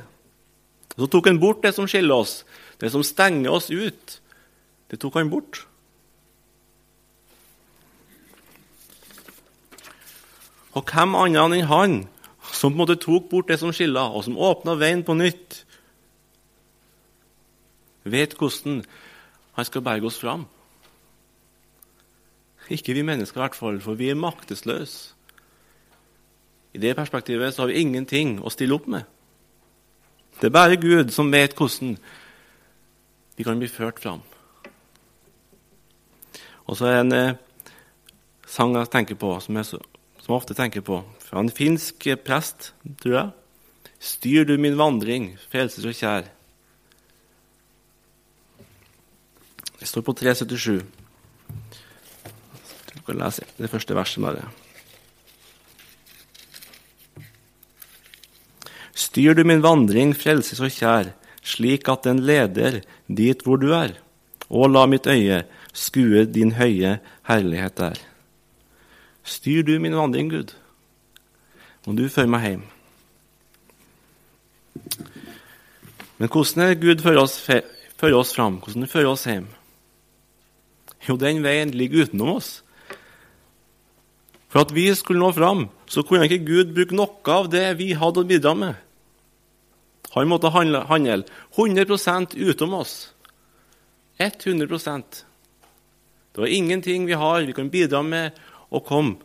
Så 0.97 1.07
tok 1.07 1.27
han 1.27 1.39
bort 1.39 1.63
det 1.63 1.75
som 1.75 1.87
skiller 1.87 2.15
oss, 2.15 2.45
det 2.79 2.91
som 2.91 3.03
stenger 3.03 3.51
oss 3.51 3.69
ut. 3.69 4.21
Det 4.91 4.99
tok 4.99 5.13
han 5.13 5.29
bort. 5.29 5.67
Og 10.71 10.87
hvem 10.87 11.15
annen 11.19 11.57
enn 11.57 11.67
han 11.67 11.97
som 12.51 12.71
på 12.71 12.75
en 12.75 12.79
måte 12.79 12.99
tok 13.01 13.29
bort 13.29 13.51
det 13.51 13.59
som 13.61 13.73
skilla, 13.75 14.07
og 14.09 14.23
som 14.25 14.39
åpna 14.39 14.77
veien 14.79 15.03
på 15.05 15.15
nytt, 15.17 15.61
vet 18.03 18.33
hvordan 18.39 18.81
han 19.57 19.67
skal 19.67 19.85
berge 19.85 20.09
oss 20.09 20.19
fram? 20.21 20.47
Ikke 22.71 22.95
vi 22.95 23.03
mennesker, 23.03 23.37
i 23.37 23.43
hvert 23.43 23.57
fall, 23.57 23.81
for 23.83 23.99
vi 23.99 24.09
er 24.09 24.19
maktesløse. 24.19 25.13
I 26.71 26.79
det 26.79 26.95
perspektivet 26.95 27.53
så 27.53 27.63
har 27.65 27.71
vi 27.71 27.81
ingenting 27.83 28.37
å 28.39 28.51
stille 28.53 28.77
opp 28.77 28.87
med. 28.87 29.03
Det 30.39 30.47
er 30.47 30.55
bare 30.55 30.79
Gud 30.79 31.11
som 31.11 31.31
vet 31.33 31.51
hvordan 31.57 31.97
vi 33.35 33.43
kan 33.43 33.59
bli 33.59 33.67
ført 33.67 33.99
fram. 33.99 34.21
Og 36.71 36.77
så 36.79 36.87
er 36.87 36.95
det 36.95 37.01
en 37.03 37.17
eh, 37.17 37.39
sang 38.47 38.77
jeg 38.77 38.91
tenker 38.93 39.19
på, 39.19 39.33
som 39.43 39.59
jeg, 39.59 39.81
som 40.31 40.37
ofte 40.37 40.55
tenker 40.55 40.79
på, 40.79 41.01
fra 41.19 41.41
en 41.43 41.51
finsk 41.51 42.05
prest, 42.23 42.71
tror 43.03 43.15
jeg. 43.17 43.31
Styr 43.99 44.45
du 44.47 44.53
min 44.57 44.77
vandring, 44.79 45.33
frelses 45.51 45.83
så 45.83 45.91
kjær. 45.91 46.29
Det 49.81 49.89
står 49.89 50.05
på 50.07 50.13
377. 50.15 50.85
Du 52.93 53.01
kan 53.03 53.19
lese 53.19 53.43
det 53.57 53.69
første 53.73 53.97
verset 53.97 54.23
bare. 54.23 54.45
Styr 58.95 59.35
du 59.35 59.43
min 59.43 59.65
vandring, 59.65 60.13
frelse 60.15 60.55
så 60.55 60.69
kjær, 60.71 61.11
slik 61.43 61.91
at 61.91 62.07
den 62.07 62.23
leder 62.23 62.79
dit 63.11 63.43
hvor 63.43 63.59
du 63.59 63.73
er. 63.75 63.97
Og 64.47 64.71
la 64.71 64.85
mitt 64.87 65.11
øye 65.11 65.43
skue 65.73 66.23
din 66.23 66.55
høye 66.55 67.01
herlighet 67.27 67.77
der. 67.83 67.99
Styr 69.23 69.63
du 69.63 69.77
min 69.79 69.95
vandring, 69.95 70.29
Gud, 70.31 70.53
må 71.85 71.93
du 71.97 72.07
føre 72.09 72.29
meg 72.29 72.45
hjem. 72.47 72.63
Men 76.21 76.29
hvordan 76.29 76.63
er 76.65 76.77
Gud 76.81 77.01
fører 77.01 77.23
oss, 77.23 77.39
fører 77.41 78.17
oss 78.17 78.33
fram? 78.35 78.59
Hvordan 78.61 78.89
fører 78.89 79.13
oss 79.13 79.25
hjem? 79.29 79.47
Jo, 81.07 81.17
den 81.17 81.41
veien 81.41 81.73
ligger 81.73 82.05
utenom 82.05 82.35
oss. 82.35 82.59
For 84.51 84.65
at 84.65 84.73
vi 84.75 84.89
skulle 84.93 85.21
nå 85.21 85.31
fram, 85.33 85.69
så 85.89 86.03
kunne 86.05 86.27
ikke 86.27 86.45
Gud 86.45 86.73
bruke 86.75 86.97
noe 86.97 87.33
av 87.33 87.49
det 87.49 87.65
vi 87.79 87.93
hadde 87.97 88.21
å 88.21 88.27
bidra 88.27 88.53
med. 88.57 88.75
Han 90.11 90.27
måtte 90.27 90.51
handle, 90.51 90.83
handle 90.89 91.23
100 91.55 92.35
utom 92.35 92.73
oss. 92.75 93.13
100 94.19 94.67
Det 96.33 96.41
var 96.41 96.47
ingenting 96.47 97.05
vi 97.05 97.13
har 97.13 97.41
vi 97.41 97.53
kan 97.53 97.69
bidra 97.69 98.01
med 98.03 98.31
å 98.71 98.81
kom, 98.83 99.15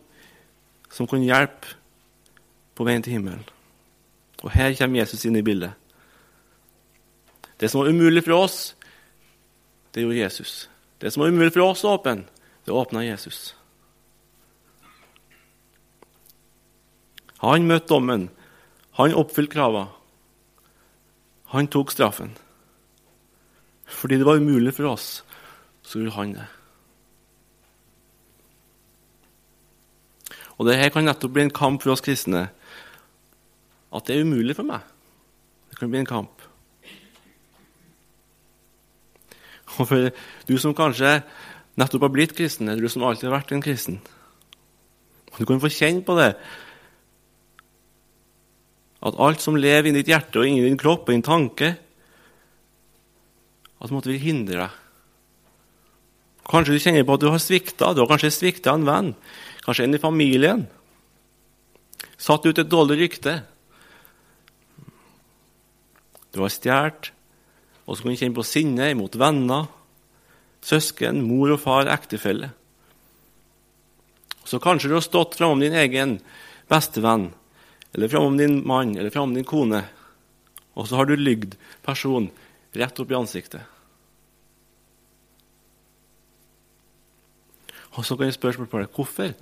som 0.91 1.07
kunne 1.07 1.27
hjelpe 1.27 1.75
på 2.77 2.85
veien 2.87 3.03
til 3.03 3.17
himmelen. 3.17 3.43
Og 4.43 4.51
her 4.53 4.75
kommer 4.77 5.01
Jesus 5.01 5.25
inn 5.25 5.37
i 5.39 5.45
bildet. 5.45 5.73
Det 7.57 7.71
som 7.71 7.81
var 7.81 7.89
umulig 7.89 8.23
for 8.25 8.37
oss, 8.37 8.75
det 9.93 10.03
gjorde 10.03 10.19
Jesus. 10.19 10.67
Det 11.01 11.09
som 11.13 11.23
var 11.23 11.31
umulig 11.33 11.53
for 11.55 11.65
oss 11.65 11.85
å 11.85 11.95
åpne, 11.97 12.27
det 12.65 12.75
åpna 12.75 13.05
Jesus. 13.05 13.55
Han 17.41 17.67
møtte 17.69 17.89
dommen. 17.93 18.27
Han 18.97 19.13
oppfylte 19.13 19.53
kravene. 19.53 19.93
Han 21.53 21.69
tok 21.71 21.93
straffen. 21.93 22.33
Fordi 23.87 24.17
det 24.19 24.25
var 24.27 24.41
umulig 24.41 24.73
for 24.75 24.89
oss, 24.91 25.23
så 25.81 26.01
gjorde 26.01 26.15
han 26.17 26.33
det. 26.35 26.47
Og 30.57 30.65
Dette 30.65 30.89
kan 30.93 31.05
nettopp 31.05 31.33
bli 31.35 31.45
en 31.45 31.53
kamp 31.53 31.83
for 31.83 31.93
oss 31.93 32.03
kristne. 32.05 32.47
At 33.93 34.07
det 34.07 34.17
er 34.17 34.25
umulig 34.25 34.57
for 34.57 34.67
meg. 34.67 34.85
Det 35.69 35.79
kan 35.79 35.91
bli 35.93 36.01
en 36.01 36.09
kamp. 36.09 36.43
Og 39.77 39.83
for 39.85 40.09
du 40.47 40.55
som 40.57 40.75
kanskje 40.77 41.19
nettopp 41.77 42.07
har 42.07 42.13
blitt 42.13 42.33
kristen, 42.37 42.69
eller 42.69 42.81
du 42.81 42.89
som 42.89 43.05
alltid 43.05 43.29
har 43.29 43.37
vært 43.37 43.51
en 43.53 43.61
kristen 43.61 43.99
Du 45.37 45.43
kan 45.45 45.59
få 45.61 45.69
kjenne 45.69 46.01
på 46.01 46.15
det 46.17 46.31
at 49.07 49.17
alt 49.21 49.43
som 49.43 49.57
lever 49.59 49.91
inni 49.91 50.01
ditt 50.01 50.09
hjerte 50.09 50.41
og 50.41 50.49
inni 50.49 50.63
din 50.65 50.79
kropp 50.79 51.05
og 51.05 51.13
din 51.13 51.25
tanke, 51.25 51.67
at 53.77 53.85
det 53.85 53.93
måtte 53.93 54.09
vil 54.09 54.23
hindre 54.23 54.63
deg. 54.63 54.79
Kanskje 56.47 56.73
du 56.73 56.81
kjenner 56.81 57.05
på 57.05 57.17
at 57.17 57.21
du 57.21 57.27
har 57.29 57.43
svikta. 57.43 57.91
Du 57.93 58.01
har 58.01 58.09
kanskje 58.09 58.33
svikta 58.33 58.73
en 58.73 58.87
venn, 58.87 59.11
kanskje 59.67 59.83
en 59.83 59.95
i 59.97 59.99
familien. 59.99 60.65
Satt 62.17 62.45
ut 62.47 62.57
et 62.57 62.69
dårlig 62.71 63.01
rykte. 63.01 63.41
Du 66.31 66.39
har 66.39 66.53
stjålet, 66.53 67.11
og 67.83 67.97
så 67.97 68.03
kan 68.03 68.13
du 68.13 68.19
kjenne 68.21 68.37
på 68.37 68.47
sinne 68.47 68.87
mot 68.99 69.19
venner, 69.19 69.67
søsken, 70.63 71.19
mor 71.27 71.51
og 71.55 71.61
far, 71.63 71.91
ektefelle. 71.91 72.53
Så 74.47 74.59
kanskje 74.63 74.91
du 74.91 74.95
har 74.95 75.03
stått 75.03 75.35
framom 75.35 75.59
din 75.59 75.75
egen 75.75 76.17
bestevenn 76.71 77.33
eller 77.91 78.11
framom 78.11 78.37
din 78.39 78.61
mann 78.67 78.95
eller 78.95 79.11
framom 79.11 79.35
din 79.35 79.47
kone, 79.47 79.83
og 80.79 80.87
så 80.87 80.99
har 80.99 81.09
du 81.09 81.17
lygd 81.19 81.57
personen 81.83 82.31
rett 82.77 82.99
opp 82.99 83.11
i 83.11 83.19
ansiktet. 83.19 83.76
Og 87.97 88.05
så 88.05 88.15
kan 88.15 88.29
jeg 88.29 88.37
spørre 88.37 88.59
spørsmålet 88.59 88.93
hvorfor. 88.93 89.33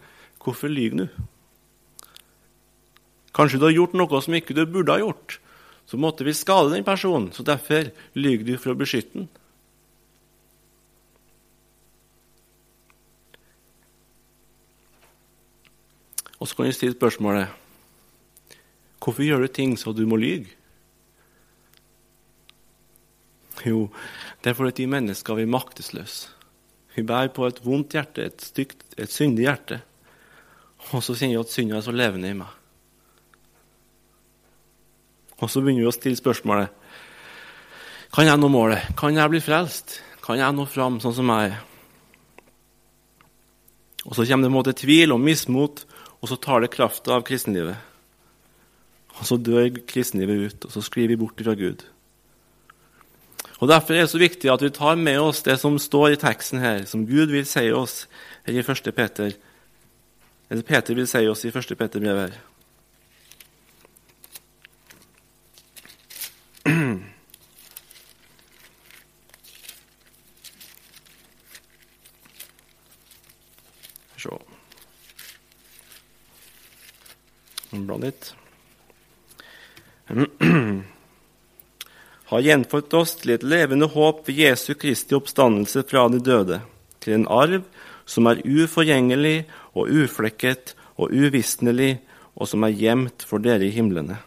Hvorfor 0.44 0.72
lyver 0.72 0.98
du? 0.98 1.08
Kanskje 3.36 3.60
du 3.60 3.66
har 3.68 3.76
gjort 3.76 3.96
noe 3.98 4.22
som 4.24 4.36
ikke 4.38 4.56
du 4.56 4.64
burde 4.66 4.94
ha 4.96 5.02
gjort. 5.02 5.40
Så 5.86 6.00
måtte 6.02 6.26
vi 6.26 6.34
skade 6.34 6.72
den 6.72 6.86
personen, 6.86 7.32
så 7.34 7.44
derfor 7.44 7.92
lyver 8.16 8.46
du 8.48 8.56
for 8.58 8.74
å 8.74 8.80
beskytte 8.80 9.20
den. 9.20 9.28
Og 16.40 16.48
så 16.48 16.56
kan 16.56 16.68
jeg 16.68 16.78
stille 16.78 16.98
spørsmålet 16.98 17.62
Hvorfor 19.06 19.22
gjør 19.22 19.46
du 19.46 19.52
ting 19.54 19.76
så 19.78 19.92
du 19.94 20.06
må 20.10 20.18
lyge? 20.18 20.50
Jo, 23.66 23.90
det 24.44 24.50
er 24.50 24.58
fordi 24.58 24.82
de 24.82 24.88
mennesker 24.90 25.40
er 25.42 25.50
maktesløse. 25.50 26.30
Vi 26.96 27.04
bærer 27.04 27.34
på 27.36 27.48
et 27.48 27.60
vondt 27.64 27.96
hjerte, 27.98 28.26
et 28.30 28.42
stygt, 28.44 28.86
et 28.98 29.12
syndig 29.12 29.48
hjerte. 29.48 29.82
Og 30.94 31.04
så 31.04 31.16
kjenner 31.16 31.38
vi 31.38 31.44
at 31.44 31.54
synda 31.54 31.80
er 31.80 31.86
så 31.86 31.94
levende 31.96 32.32
i 32.32 32.38
meg. 32.38 32.52
Og 35.42 35.52
så 35.52 35.60
begynner 35.60 35.84
vi 35.84 35.90
å 35.90 35.96
stille 35.96 36.16
spørsmålet 36.16 36.72
Kan 38.16 38.30
jeg 38.30 38.40
nå 38.40 38.48
målet? 38.48 38.86
Kan 38.96 39.18
jeg 39.18 39.32
bli 39.34 39.42
frelst? 39.44 39.98
Kan 40.24 40.40
jeg 40.40 40.56
nå 40.56 40.64
fram 40.72 41.02
sånn 41.04 41.18
som 41.18 41.32
jeg 41.34 41.52
er? 41.52 41.58
Og 44.06 44.14
så 44.16 44.24
kommer 44.24 44.46
det 44.46 44.52
en 44.54 44.56
måte 44.56 44.78
tvil 44.78 45.12
og 45.12 45.20
mismot 45.20 45.84
og 46.26 46.30
så 46.32 46.40
tar 46.42 46.64
det 46.64 46.72
krafta 46.74 47.20
av 47.20 47.26
kristenlivet. 47.28 47.78
Og 49.20 49.28
så 49.30 49.38
dør 49.38 49.68
kristenlivet 49.86 50.40
ut, 50.42 50.66
og 50.66 50.72
så 50.74 50.82
skriver 50.82 51.14
vi 51.14 51.20
bort 51.22 51.44
fra 51.46 51.54
Gud. 51.54 51.84
Og 53.60 53.68
Derfor 53.68 53.94
er 53.94 54.04
det 54.04 54.10
så 54.12 54.20
viktig 54.20 54.52
at 54.52 54.62
vi 54.62 54.70
tar 54.70 54.96
med 54.96 55.20
oss 55.20 55.44
det 55.44 55.60
som 55.60 55.80
står 55.80 56.08
i 56.10 56.20
teksten 56.20 56.60
her, 56.60 56.84
som 56.86 57.06
Gud 57.08 57.32
vil 57.32 57.46
si 57.48 57.72
oss 57.72 58.08
her 58.46 58.54
i 58.54 58.60
1. 58.60 58.92
Peter. 58.96 59.32
Eller 60.50 60.64
Peter 60.64 60.96
vil 60.96 61.08
si 61.08 61.28
oss 61.28 61.46
i 61.46 61.54
1. 61.54 61.78
Peter-brevet 61.78 62.30
her. 62.30 62.42
Se 74.18 74.30
litt. 78.02 78.36
Har 82.30 82.42
gjenfødt 82.42 82.94
oss 82.98 83.16
til 83.22 83.36
et 83.36 83.46
levende 83.46 83.90
håp 83.92 84.26
ved 84.28 84.40
Jesu 84.42 84.74
Kristi 84.74 85.16
oppstandelse 85.18 85.84
fra 85.90 86.08
de 86.10 86.22
døde, 86.24 86.62
til 87.00 87.20
en 87.20 87.28
arv 87.30 87.66
som 88.06 88.30
er 88.30 88.42
uforgjengelig 88.46 89.46
og 89.78 89.90
uflekket 89.90 90.76
og 90.98 91.14
uvisnelig, 91.14 92.00
og 92.36 92.50
som 92.50 92.66
er 92.66 92.76
gjemt 92.76 93.26
for 93.26 93.44
dere 93.44 93.68
i 93.68 93.74
himlene. 93.74 94.18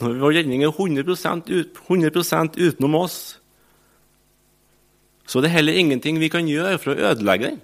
Når 0.00 0.16
vår 0.22 0.36
redning 0.38 0.62
er 0.64 0.72
100% 0.72 1.50
ut, 1.50 1.80
100 1.88 2.56
utenom 2.56 2.94
oss, 3.02 3.18
så 5.28 5.38
er 5.38 5.46
det 5.46 5.52
heller 5.54 5.76
ingenting 5.76 6.18
vi 6.18 6.30
kan 6.32 6.48
gjøre 6.48 6.78
for 6.80 6.94
å 6.94 7.10
ødelegge 7.12 7.50
den. 7.50 7.60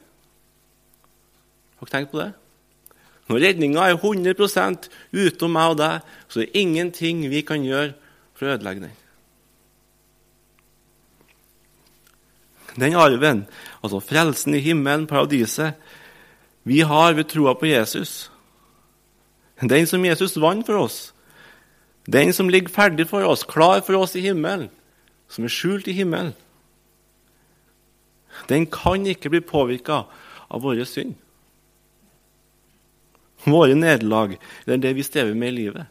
Har 1.81 1.89
dere 1.89 1.95
tenkt 1.97 2.13
på 2.13 2.21
det? 2.21 2.33
Når 3.27 3.43
redninga 3.43 3.89
er 3.89 3.97
100 3.99 4.37
utom 5.13 5.57
meg 5.57 5.73
og 5.73 5.81
deg, 5.81 6.05
så 6.31 6.41
er 6.41 6.47
det 6.47 6.63
ingenting 6.63 7.25
vi 7.31 7.43
kan 7.47 7.65
gjøre 7.65 7.97
for 8.37 8.47
å 8.47 8.55
ødelegge 8.55 8.87
den. 8.87 8.95
Den 12.77 12.95
arven, 13.01 13.47
altså 13.81 14.03
frelsen 14.05 14.55
i 14.55 14.63
himmelen, 14.63 15.09
paradiset, 15.11 15.75
vi 16.67 16.83
har 16.87 17.17
ved 17.17 17.31
troa 17.33 17.57
på 17.57 17.71
Jesus. 17.71 18.31
Den 19.59 19.87
som 19.89 20.05
Jesus 20.05 20.37
vant 20.37 20.67
for 20.67 20.85
oss. 20.85 21.13
Den 22.07 22.35
som 22.37 22.51
ligger 22.53 22.71
ferdig 22.71 23.09
for 23.11 23.27
oss, 23.27 23.47
klar 23.49 23.81
for 23.83 23.97
oss 23.99 24.15
i 24.15 24.23
himmelen, 24.23 24.69
som 25.27 25.47
er 25.47 25.51
skjult 25.51 25.89
i 25.91 25.97
himmelen. 25.97 26.35
Den 28.47 28.69
kan 28.71 29.07
ikke 29.09 29.33
bli 29.33 29.41
påvirka 29.43 30.05
av 30.47 30.63
våre 30.63 30.85
synd 30.87 31.17
våre 33.53 33.75
nederlag 33.75 34.37
eller 34.65 34.83
det 34.83 34.93
vi 34.97 35.05
strever 35.07 35.35
med 35.35 35.53
i 35.53 35.57
livet. 35.57 35.87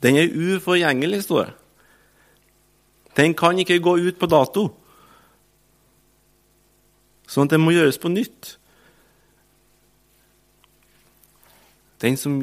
Den 0.00 0.16
er 0.16 0.32
uforgjengelig, 0.32 1.24
står 1.26 1.44
det. 1.44 1.56
Den 3.16 3.34
kan 3.34 3.58
ikke 3.58 3.82
gå 3.82 3.98
ut 3.98 4.18
på 4.20 4.28
dato. 4.30 4.70
Sånn 7.28 7.46
at 7.46 7.52
det 7.52 7.60
må 7.60 7.74
gjøres 7.74 8.00
på 8.00 8.08
nytt. 8.12 8.54
Som, 12.16 12.38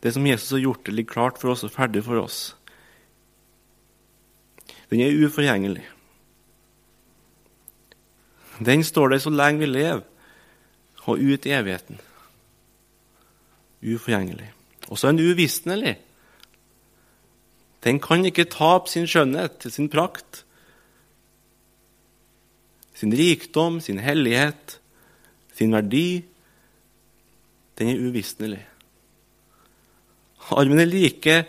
det 0.00 0.14
som 0.14 0.26
Jesus 0.26 0.54
har 0.56 0.62
gjort, 0.62 0.86
det 0.86 0.94
ligger 0.96 1.12
klart 1.12 1.40
for 1.42 1.52
oss 1.52 1.64
og 1.66 1.74
ferdig 1.74 2.00
for 2.06 2.22
oss. 2.22 2.54
Den 4.88 5.02
er 5.04 5.12
uforgjengelig. 5.12 5.84
Den 8.64 8.84
står 8.84 9.12
der 9.12 9.22
så 9.24 9.32
lenge 9.32 9.64
vi 9.64 9.68
lever 9.68 10.08
og 11.06 11.18
ut 11.18 11.46
i 11.46 11.54
evigheten. 11.56 12.00
Uforgjengelig. 13.82 14.52
Og 14.88 14.98
så 14.98 15.08
er 15.08 15.16
den 15.16 15.32
uvisnelig. 15.32 15.96
Den 17.82 17.98
kan 18.00 18.24
ikke 18.24 18.46
tape 18.50 18.90
sin 18.90 19.08
skjønnhet, 19.10 19.64
sin 19.74 19.90
prakt, 19.90 20.44
sin 22.94 23.14
rikdom, 23.18 23.80
sin 23.80 23.98
hellighet, 23.98 24.78
sin 25.58 25.74
verdi. 25.74 26.22
Den 27.78 27.90
er 27.90 28.04
uvisnelig. 28.06 28.62
Armen 30.52 30.78
er 30.78 30.90
like 30.90 31.42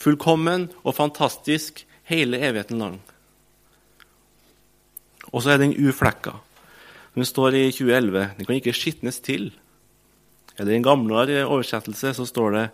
fullkommen 0.00 0.68
og 0.84 0.96
fantastisk 0.96 1.84
hele 2.08 2.40
evigheten 2.40 2.80
lang. 2.80 3.00
Og 5.32 5.42
så 5.42 5.54
er 5.54 5.62
den 5.62 5.76
uflekka. 5.88 6.36
Men 7.14 7.24
det 7.24 7.30
står 7.30 7.56
i 7.58 7.64
2011 7.72 8.26
den 8.38 8.46
kan 8.46 8.58
ikke 8.60 8.76
skitnes 8.76 9.20
til. 9.24 9.50
Eller 10.58 10.72
I 10.72 10.80
en 10.80 10.86
gamlere 10.86 11.46
oversettelse 11.46 12.14
så 12.14 12.26
står 12.28 12.56
det 12.56 12.66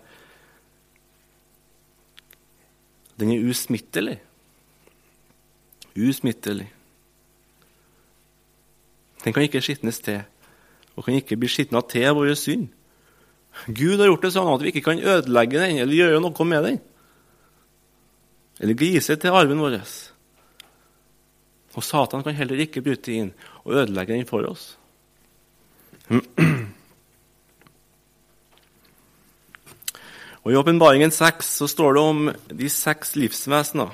den 3.17 3.33
er 3.33 3.45
usmittelig. 3.49 4.19
Usmittelig. 5.97 6.67
Den 9.25 9.33
kan 9.33 9.43
ikke 9.43 9.63
skitnes 9.65 9.99
til, 10.05 10.21
og 10.95 11.07
kan 11.07 11.17
ikke 11.17 11.39
bli 11.41 11.49
skitna 11.49 11.81
til 11.89 12.05
av 12.07 12.19
våre 12.19 12.37
synd. 12.37 12.69
Gud 13.67 13.97
har 13.99 14.11
gjort 14.11 14.27
det 14.27 14.35
sånn 14.35 14.51
at 14.53 14.63
vi 14.63 14.71
ikke 14.71 14.85
kan 14.85 15.01
ødelegge 15.01 15.63
den 15.63 15.81
eller 15.81 15.97
gjøre 15.97 16.21
noe 16.21 16.47
med 16.47 16.69
den. 16.69 16.77
Eller 18.61 18.77
glise 18.77 19.17
til 19.17 19.35
arven 19.35 19.61
vår. 19.61 19.81
Og 21.77 21.85
Satan 21.85 22.25
kan 22.25 22.37
heller 22.37 22.61
ikke 22.65 22.81
bryte 22.85 23.13
inn 23.13 23.33
og 23.65 23.77
ødelegge 23.77 24.17
den 24.17 24.29
for 24.29 24.49
oss. 24.49 24.77
Og 30.47 30.53
I 30.55 30.59
Åpenbaringen 30.61 31.11
6 31.11 31.49
så 31.59 31.67
står 31.67 31.97
det 31.97 32.03
om 32.07 32.19
de 32.55 32.69
seks 32.71 33.17
livsvesener. 33.19 33.91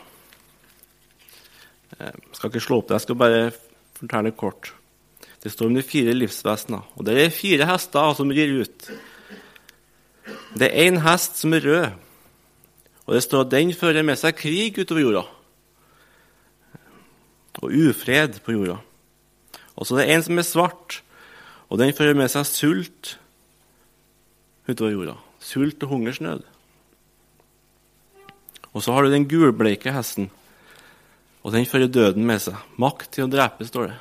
Jeg 1.97 2.13
skal 2.37 2.51
ikke 2.51 2.61
slå 2.61 2.77
opp 2.83 2.91
det, 2.91 2.99
jeg 2.99 3.05
skal 3.07 3.21
bare 3.23 3.39
fortelle 3.97 4.35
kort. 4.37 4.75
Det 5.41 5.49
står 5.49 5.71
om 5.71 5.79
de 5.79 5.85
fire 5.87 6.13
livsvesener. 6.13 6.85
Og 6.93 7.09
Det 7.09 7.15
er 7.17 7.33
fire 7.33 7.65
hester 7.71 8.13
som 8.19 8.29
rir 8.29 8.53
ut. 8.67 8.79
Det 10.53 10.69
er 10.69 10.77
én 10.85 11.01
hest 11.01 11.41
som 11.41 11.57
er 11.57 11.65
rød, 11.65 11.89
og 13.07 13.15
det 13.17 13.23
står 13.25 13.41
at 13.47 13.55
den 13.57 13.73
fører 13.73 14.05
med 14.05 14.21
seg 14.21 14.37
krig 14.37 14.77
utover 14.77 15.01
jorda 15.01 15.25
og 17.61 17.73
ufred 17.73 18.39
på 18.45 18.55
jorda. 18.57 18.79
Og 19.77 19.89
så 19.89 19.99
det 19.99 20.07
er 20.07 20.17
en 20.17 20.25
som 20.25 20.39
er 20.41 20.47
svart, 20.47 21.01
og 21.73 21.81
den 21.81 21.95
fører 21.97 22.17
med 22.17 22.31
seg 22.33 22.47
sult 22.49 23.17
utover 24.69 24.93
jorda. 24.93 25.17
Sult 25.43 25.83
og 25.85 25.95
hungersnød. 25.97 26.45
Og 28.73 28.85
så 28.85 28.95
har 28.95 29.05
du 29.05 29.13
den 29.13 29.29
gulbleike 29.29 29.93
hesten, 29.93 30.31
og 31.43 31.53
den 31.53 31.67
fører 31.69 31.91
døden 31.91 32.25
med 32.29 32.41
seg. 32.45 32.57
Makt 32.81 33.11
til 33.17 33.27
å 33.27 33.33
drepe, 33.33 33.67
står 33.69 33.91
det. 33.91 33.99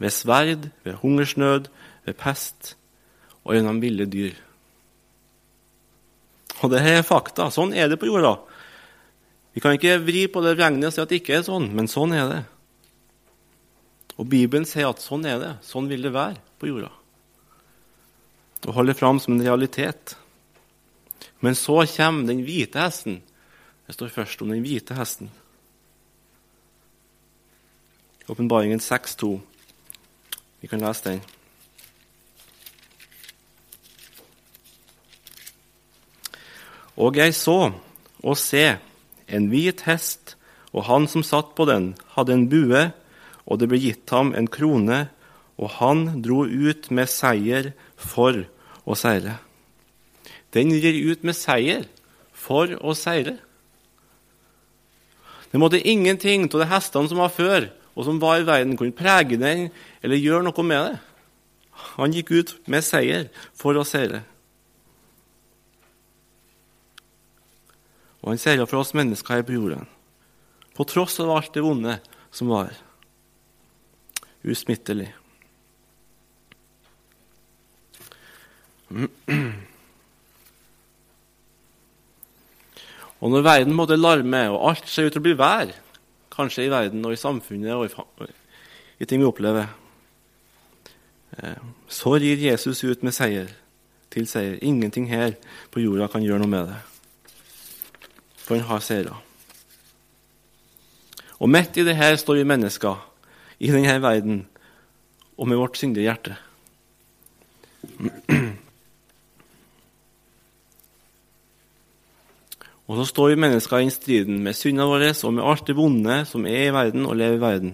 Ved 0.00 0.12
sverd, 0.12 0.70
ved 0.84 0.98
hungersnød, 1.02 1.70
ved 2.06 2.18
pest 2.18 2.74
og 3.44 3.54
gjennom 3.54 3.78
ville 3.80 4.08
dyr. 4.10 4.34
Og 6.64 6.72
det 6.72 6.80
er 6.82 7.06
fakta. 7.06 7.50
Sånn 7.52 7.74
er 7.76 7.90
det 7.90 7.98
på 8.00 8.08
jorda. 8.08 8.34
Vi 9.56 9.62
kan 9.64 9.72
ikke 9.72 9.96
vri 10.04 10.26
på 10.28 10.42
det 10.44 10.58
regnet 10.58 10.90
og 10.90 10.92
si 10.92 11.00
at 11.00 11.08
det 11.08 11.22
ikke 11.22 11.38
er 11.38 11.46
sånn, 11.46 11.70
men 11.72 11.88
sånn 11.88 12.12
er 12.12 12.26
det. 12.28 12.42
Og 14.20 14.28
Bibelen 14.28 14.66
sier 14.68 14.90
at 14.90 15.00
sånn 15.00 15.24
er 15.24 15.40
det. 15.40 15.54
Sånn 15.64 15.88
vil 15.88 16.04
det 16.04 16.12
være 16.12 16.36
på 16.60 16.68
jorda. 16.68 16.90
Og 18.66 18.76
holder 18.76 18.96
fram 18.98 19.16
som 19.22 19.32
en 19.32 19.44
realitet. 19.46 20.12
Men 21.40 21.56
så 21.56 21.78
kommer 21.88 22.28
den 22.28 22.44
hvite 22.44 22.80
hesten. 22.84 23.22
Det 23.86 23.96
står 23.96 24.12
først 24.12 24.44
om 24.44 24.52
den 24.52 24.60
hvite 24.64 24.96
hesten. 24.98 25.30
Åpenbaringen 28.28 28.80
6,2. 28.84 29.38
Vi 30.60 30.68
kan 30.68 30.84
lese 30.84 31.14
den. 31.14 31.24
Og 36.96 37.16
jeg 37.16 37.32
så 37.36 37.72
og 38.24 38.36
se 38.40 38.66
en 39.26 39.48
hvit 39.50 39.82
hest, 39.86 40.36
og 40.76 40.86
han 40.90 41.06
som 41.10 41.24
satt 41.24 41.54
på 41.56 41.66
den, 41.68 41.94
hadde 42.14 42.34
en 42.34 42.48
bue, 42.50 42.90
og 43.46 43.60
det 43.60 43.68
ble 43.70 43.80
gitt 43.80 44.10
ham 44.12 44.34
en 44.36 44.48
krone, 44.50 45.06
og 45.56 45.72
han 45.78 46.20
dro 46.24 46.44
ut 46.44 46.90
med 46.92 47.08
seier 47.08 47.72
for 47.96 48.44
å 48.84 48.96
seire. 48.98 49.38
Den 50.52 50.72
gir 50.74 50.96
ut 51.10 51.24
med 51.26 51.36
seier 51.36 51.86
for 52.36 52.70
å 52.80 52.94
seire. 52.96 53.38
Det 55.50 55.60
måtte 55.60 55.80
ingenting 55.80 56.46
av 56.50 56.60
de 56.60 56.68
hestene 56.70 57.08
som 57.08 57.22
var 57.22 57.32
før, 57.32 57.70
og 57.96 58.04
som 58.04 58.20
var 58.20 58.42
i 58.42 58.46
verden, 58.46 58.76
kunne 58.76 58.92
prege 58.92 59.38
den 59.40 59.70
eller 60.04 60.20
gjøre 60.20 60.44
noe 60.44 60.64
med 60.66 60.82
det. 60.84 60.96
Han 61.96 62.12
gikk 62.12 62.32
ut 62.36 62.52
med 62.68 62.84
seier 62.84 63.28
for 63.56 63.76
å 63.76 63.84
seire. 63.88 64.22
Og 68.26 68.32
han 68.32 68.40
seira 68.42 68.66
for 68.66 68.82
oss 68.82 68.90
mennesker 68.98 69.38
her 69.38 69.44
på 69.46 69.54
jorden. 69.54 69.86
På 70.74 70.82
tross 70.84 71.20
av 71.22 71.30
alt 71.30 71.54
det 71.54 71.62
vonde 71.62 71.94
som 72.34 72.50
var. 72.50 72.74
Usmittelig. 74.42 75.12
Og 83.16 83.30
når 83.30 83.46
verden 83.46 83.78
måtte 83.78 83.96
larme, 83.98 84.42
og 84.50 84.72
alt 84.72 84.90
ser 84.90 85.06
ut 85.06 85.14
til 85.14 85.22
å 85.22 85.26
bli 85.28 85.36
vær, 85.38 85.70
kanskje 86.34 86.66
i 86.66 86.72
verden 86.72 87.06
og 87.06 87.14
i 87.14 87.20
samfunnet 87.20 87.78
og 87.78 87.86
i, 87.86 88.28
i 89.02 89.08
ting 89.08 89.22
vi 89.22 89.30
opplever, 89.30 89.70
eh, 91.38 91.62
så 91.88 92.18
rir 92.18 92.42
Jesus 92.42 92.82
ut 92.84 93.06
med 93.06 93.14
seier 93.14 93.54
til 94.10 94.26
seier. 94.28 94.58
Ingenting 94.66 95.06
her 95.14 95.38
på 95.70 95.86
jorda 95.86 96.10
kan 96.10 96.26
gjøre 96.26 96.42
noe 96.42 96.54
med 96.58 96.74
det. 96.74 96.82
For 98.46 98.54
han 98.54 98.68
har 98.68 98.82
seira. 98.84 99.16
Og 101.42 101.50
midt 101.50 101.76
i 101.76 101.84
det 101.84 101.96
her 101.98 102.16
står 102.16 102.40
vi 102.40 102.48
mennesker, 102.48 102.96
i 103.58 103.72
denne 103.72 103.96
verden, 104.02 104.46
og 105.36 105.48
med 105.48 105.58
vårt 105.60 105.76
syndige 105.80 106.06
hjerte. 106.06 106.36
Og 112.86 113.00
så 113.00 113.04
står 113.10 113.32
vi 113.32 113.40
mennesker 113.42 113.82
i 113.82 113.90
striden 113.90 114.38
med 114.44 114.54
syndene 114.54 114.86
våre 114.86 115.10
og 115.10 115.34
med 115.34 115.44
alt 115.44 115.66
det 115.66 115.74
vonde 115.76 116.20
som 116.30 116.46
er 116.46 116.68
i 116.68 116.74
verden 116.74 117.06
og 117.08 117.18
lever 117.18 117.36
i 117.36 117.42
verden. 117.42 117.72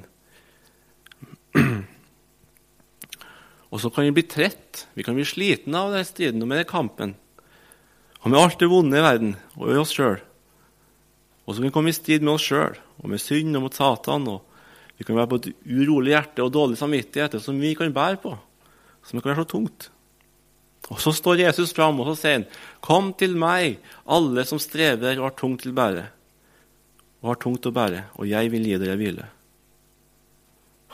Og 3.73 3.81
så 3.81 3.93
kan 3.93 4.05
vi 4.09 4.17
bli 4.17 4.25
trett, 4.29 4.87
vi 4.97 5.05
kan 5.05 5.17
bli 5.17 5.25
slitne 5.29 5.79
av 5.79 5.93
den 5.93 6.05
striden 6.05 6.43
og 6.45 6.49
med 6.49 6.63
den 6.63 6.69
kampen. 6.69 7.15
Og 8.25 8.31
med 8.33 8.41
alt 8.41 8.61
det 8.61 8.71
vonde 8.73 8.99
i 8.99 9.05
verden 9.05 9.37
og 9.59 9.73
i 9.73 9.81
oss 9.81 9.93
sjøl. 9.97 10.21
Og 11.43 11.55
så 11.55 11.61
kan 11.61 11.69
vi 11.69 11.75
komme 11.75 11.91
i 11.91 11.97
strid 11.97 12.23
med 12.23 12.37
oss 12.37 12.47
sjøl 12.47 12.77
og 13.03 13.11
med 13.11 13.21
synd 13.23 13.57
og 13.59 13.65
mot 13.65 13.75
Satan. 13.75 14.29
og 14.29 14.43
Vi 14.99 15.05
kan 15.05 15.17
være 15.17 15.31
på 15.31 15.41
et 15.41 15.51
urolig 15.67 16.15
hjerte 16.15 16.45
og 16.45 16.53
dårlig 16.55 16.79
samvittighet 16.79 17.41
som 17.43 17.59
vi 17.61 17.75
kan 17.75 17.93
bære 17.95 18.21
på. 18.23 18.37
Som 19.03 19.21
kan 19.21 19.33
være 19.33 19.43
så 19.43 19.51
tungt. 19.57 19.91
Og 20.91 21.01
Så 21.01 21.13
står 21.13 21.47
Jesus 21.47 21.73
fram 21.73 22.01
og 22.01 22.07
så 22.07 22.15
sier 22.21 22.33
han, 22.33 22.47
'Kom 22.81 23.15
til 23.15 23.37
meg, 23.37 23.79
alle 24.07 24.45
som 24.45 24.59
strever 24.59 25.19
og 25.19 25.31
har 25.31 25.37
tungt 25.37 25.63
til 25.63 25.73
bære.' 25.73 26.11
Og 27.23 27.29
har 27.29 27.35
tungt 27.35 27.67
å 27.67 27.71
bære, 27.71 28.05
og 28.19 28.29
jeg 28.29 28.51
vil 28.51 28.65
gi 28.65 28.79
dere 28.79 28.97
hvile. 28.97 29.27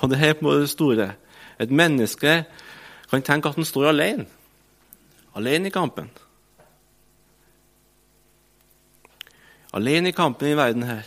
Og 0.03 0.11
det 0.11 0.23
er 0.23 0.35
på 0.35 0.53
det 0.61 0.69
store. 0.69 1.15
Et 1.59 1.71
menneske 1.71 2.45
kan 3.11 3.23
tenke 3.23 3.49
at 3.49 3.55
han 3.55 3.65
står 3.65 3.89
alene. 3.89 4.27
Alene 5.35 5.67
i 5.67 5.71
kampen. 5.71 6.11
Alene 9.79 10.11
i 10.11 10.17
kampen 10.17 10.51
i 10.51 10.59
verden 10.59 10.85
her. 10.89 11.07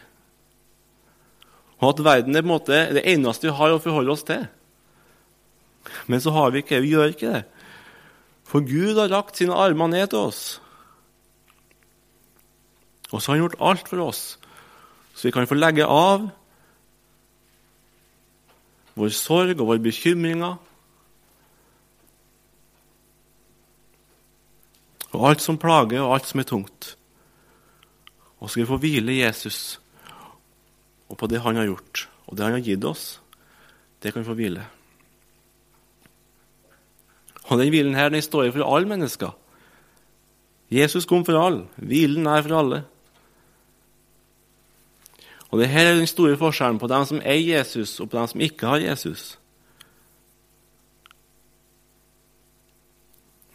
Og 1.82 1.92
at 1.92 2.04
verden 2.06 2.38
er 2.38 2.44
på 2.44 2.48
en 2.48 2.54
måte 2.54 2.82
det 2.96 3.06
eneste 3.10 3.50
vi 3.50 3.56
har 3.58 3.74
å 3.74 3.82
forholde 3.82 4.14
oss 4.14 4.26
til. 4.28 4.46
Men 6.08 6.22
så 6.22 6.34
har 6.36 6.52
vi 6.54 6.62
ikke, 6.62 6.82
vi 6.84 6.94
gjør 6.94 7.14
ikke 7.14 7.34
det. 7.34 7.46
For 8.46 8.64
Gud 8.68 9.00
har 9.00 9.12
lagt 9.12 9.40
sine 9.40 9.56
armer 9.58 9.90
ned 9.90 10.12
til 10.12 10.28
oss. 10.30 10.44
Og 13.12 13.20
så 13.20 13.32
har 13.32 13.38
han 13.38 13.44
gjort 13.46 13.64
alt 13.72 13.90
for 13.92 14.04
oss, 14.06 14.22
så 15.16 15.28
vi 15.28 15.34
kan 15.36 15.48
få 15.48 15.58
legge 15.58 15.84
av 15.84 16.30
vår 18.96 19.12
sorg 19.16 19.58
og 19.58 19.68
våre 19.68 19.84
bekymringer. 19.84 20.56
Og 25.12 25.28
alt 25.28 25.44
som 25.44 25.60
plager, 25.60 26.00
og 26.04 26.16
alt 26.16 26.30
som 26.30 26.40
er 26.40 26.48
tungt. 26.48 26.94
Og 28.42 28.50
skal 28.50 28.64
vi 28.64 28.70
få 28.70 28.80
hvile 28.82 29.22
Jesus 29.22 29.80
og 31.12 31.18
på 31.20 31.28
det 31.28 31.42
han 31.44 31.60
har 31.60 31.68
gjort, 31.68 32.06
og 32.28 32.38
det 32.38 32.46
han 32.46 32.56
har 32.56 32.64
gitt 32.64 32.86
oss. 32.88 33.20
Det 34.02 34.14
kan 34.14 34.24
vi 34.24 34.30
få 34.30 34.38
hvile. 34.38 34.64
Og 37.52 37.60
den 37.60 37.72
hvilen 37.74 37.98
her, 37.98 38.10
den 38.10 38.24
står 38.24 38.54
for 38.56 38.64
alle 38.64 38.88
mennesker. 38.88 39.36
Jesus 40.72 41.06
kom 41.06 41.26
for 41.28 41.36
alle. 41.36 41.66
Hvilen 41.76 42.30
er 42.32 42.46
for 42.46 42.56
alle. 42.56 42.84
Og 45.52 45.60
det 45.60 45.68
her 45.68 45.90
er 45.90 46.00
den 46.00 46.08
store 46.08 46.38
forskjellen 46.40 46.80
på 46.80 46.88
dem 46.88 47.06
som 47.10 47.20
er 47.20 47.36
Jesus, 47.36 48.00
og 48.00 48.10
på 48.10 48.18
dem 48.18 48.28
som 48.32 48.44
ikke 48.46 48.72
har 48.72 48.86
Jesus. 48.86 49.38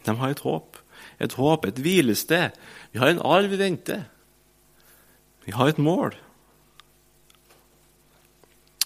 De 0.05 0.13
har 0.15 0.29
et 0.29 0.45
håp, 0.45 0.77
et 1.19 1.33
håp, 1.33 1.65
et 1.65 1.81
hvilested. 1.81 2.53
Vi 2.93 3.01
har 3.01 3.09
en 3.09 3.25
arv 3.25 3.49
i 3.49 3.59
vente. 3.59 3.97
Vi 5.47 5.55
har 5.55 5.71
et 5.71 5.79
mål. 5.79 6.15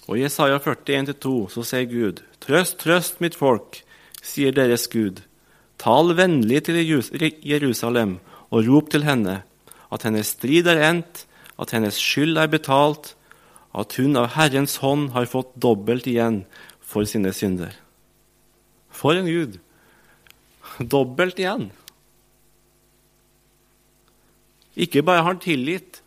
Og 0.06 0.18
I 0.18 0.26
Jesaja 0.26 0.60
41 0.62 1.16
2 1.18 1.36
så 1.50 1.64
sier 1.66 1.88
Gud.: 1.90 2.22
Trøst, 2.44 2.78
trøst 2.84 3.22
mitt 3.24 3.38
folk 3.38 3.80
sier 4.22 4.54
deres 4.54 4.86
Gud. 4.92 5.24
Tal 5.82 6.14
vennlig 6.14 6.62
til 6.68 6.78
Jerusalem 7.42 8.20
og 8.52 8.68
rop 8.68 8.92
til 8.94 9.08
henne, 9.08 9.42
at 9.92 10.06
hennes 10.06 10.36
strid 10.36 10.70
er 10.70 10.84
endt, 10.86 11.26
at 11.58 11.74
hennes 11.74 11.98
skyld 11.98 12.38
er 12.38 12.52
betalt, 12.52 13.16
at 13.74 13.96
hun 13.98 14.20
av 14.20 14.36
Herrens 14.36 14.78
hånd 14.84 15.10
har 15.16 15.30
fått 15.32 15.56
dobbelt 15.58 16.06
igjen 16.06 16.44
for 16.82 17.08
sine 17.10 17.34
synder. 17.34 17.74
For 18.92 19.18
en 19.18 19.26
Gud! 19.26 19.58
Dobbelt 20.78 21.40
igjen. 21.40 21.72
Ikke 24.76 25.02
bare 25.04 25.24
har 25.24 25.34
han 25.34 25.42
tilgitt 25.42 26.04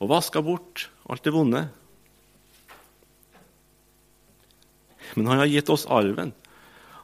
og 0.00 0.10
vaska 0.10 0.42
bort 0.42 0.88
alt 1.10 1.24
det 1.26 1.34
vonde, 1.34 1.66
men 5.14 5.26
han 5.26 5.42
har 5.42 5.50
gitt 5.50 5.70
oss 5.72 5.86
arven. 5.90 6.32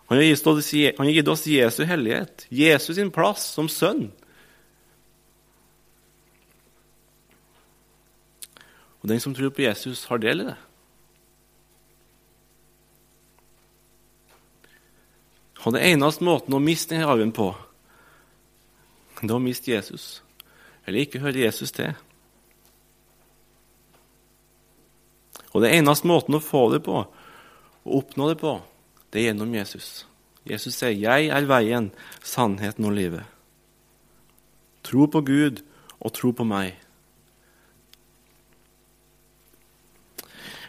Han 0.07 0.19
har, 0.21 0.23
gitt 0.23 0.47
oss, 0.47 0.73
han 0.73 1.07
har 1.07 1.11
gitt 1.11 1.29
oss 1.29 1.47
Jesu 1.51 1.83
hellighet, 1.85 2.47
Jesus 2.49 2.95
sin 2.97 3.11
plass 3.11 3.49
som 3.57 3.67
sønn. 3.69 4.13
Og 9.03 9.11
den 9.11 9.21
som 9.23 9.35
tror 9.35 9.51
på 9.51 9.67
Jesus, 9.67 10.05
har 10.07 10.23
del 10.23 10.45
i 10.45 10.49
det. 10.53 10.57
Og 15.67 15.75
den 15.75 15.83
eneste 15.83 16.23
måten 16.23 16.55
å 16.55 16.63
miste 16.63 16.95
denne 16.95 17.11
arven 17.11 17.35
på, 17.35 17.51
det 19.19 19.27
er 19.27 19.35
å 19.35 19.43
miste 19.43 19.73
Jesus, 19.73 20.21
eller 20.87 21.03
ikke 21.03 21.25
høre 21.25 21.43
Jesus 21.43 21.75
til. 21.75 21.97
Og 25.57 25.63
det 25.65 25.73
eneste 25.73 26.09
måten 26.09 26.37
å 26.37 26.43
få 26.45 26.67
det 26.75 26.83
på, 26.85 26.99
å 27.01 27.99
oppnå 27.99 28.29
det 28.29 28.37
på, 28.43 28.59
det 29.09 29.23
er 29.23 29.31
gjennom 29.31 29.55
Jesus. 29.57 30.05
Jesus 30.45 30.77
sier, 30.77 30.93
'Jeg 30.93 31.31
er 31.33 31.47
veien, 31.49 31.93
sannheten 32.23 32.85
og 32.85 32.93
livet'. 32.93 33.25
Tro 34.85 35.07
på 35.07 35.25
Gud 35.25 35.63
og 36.01 36.13
tro 36.13 36.33
på 36.33 36.45
meg. 36.45 36.77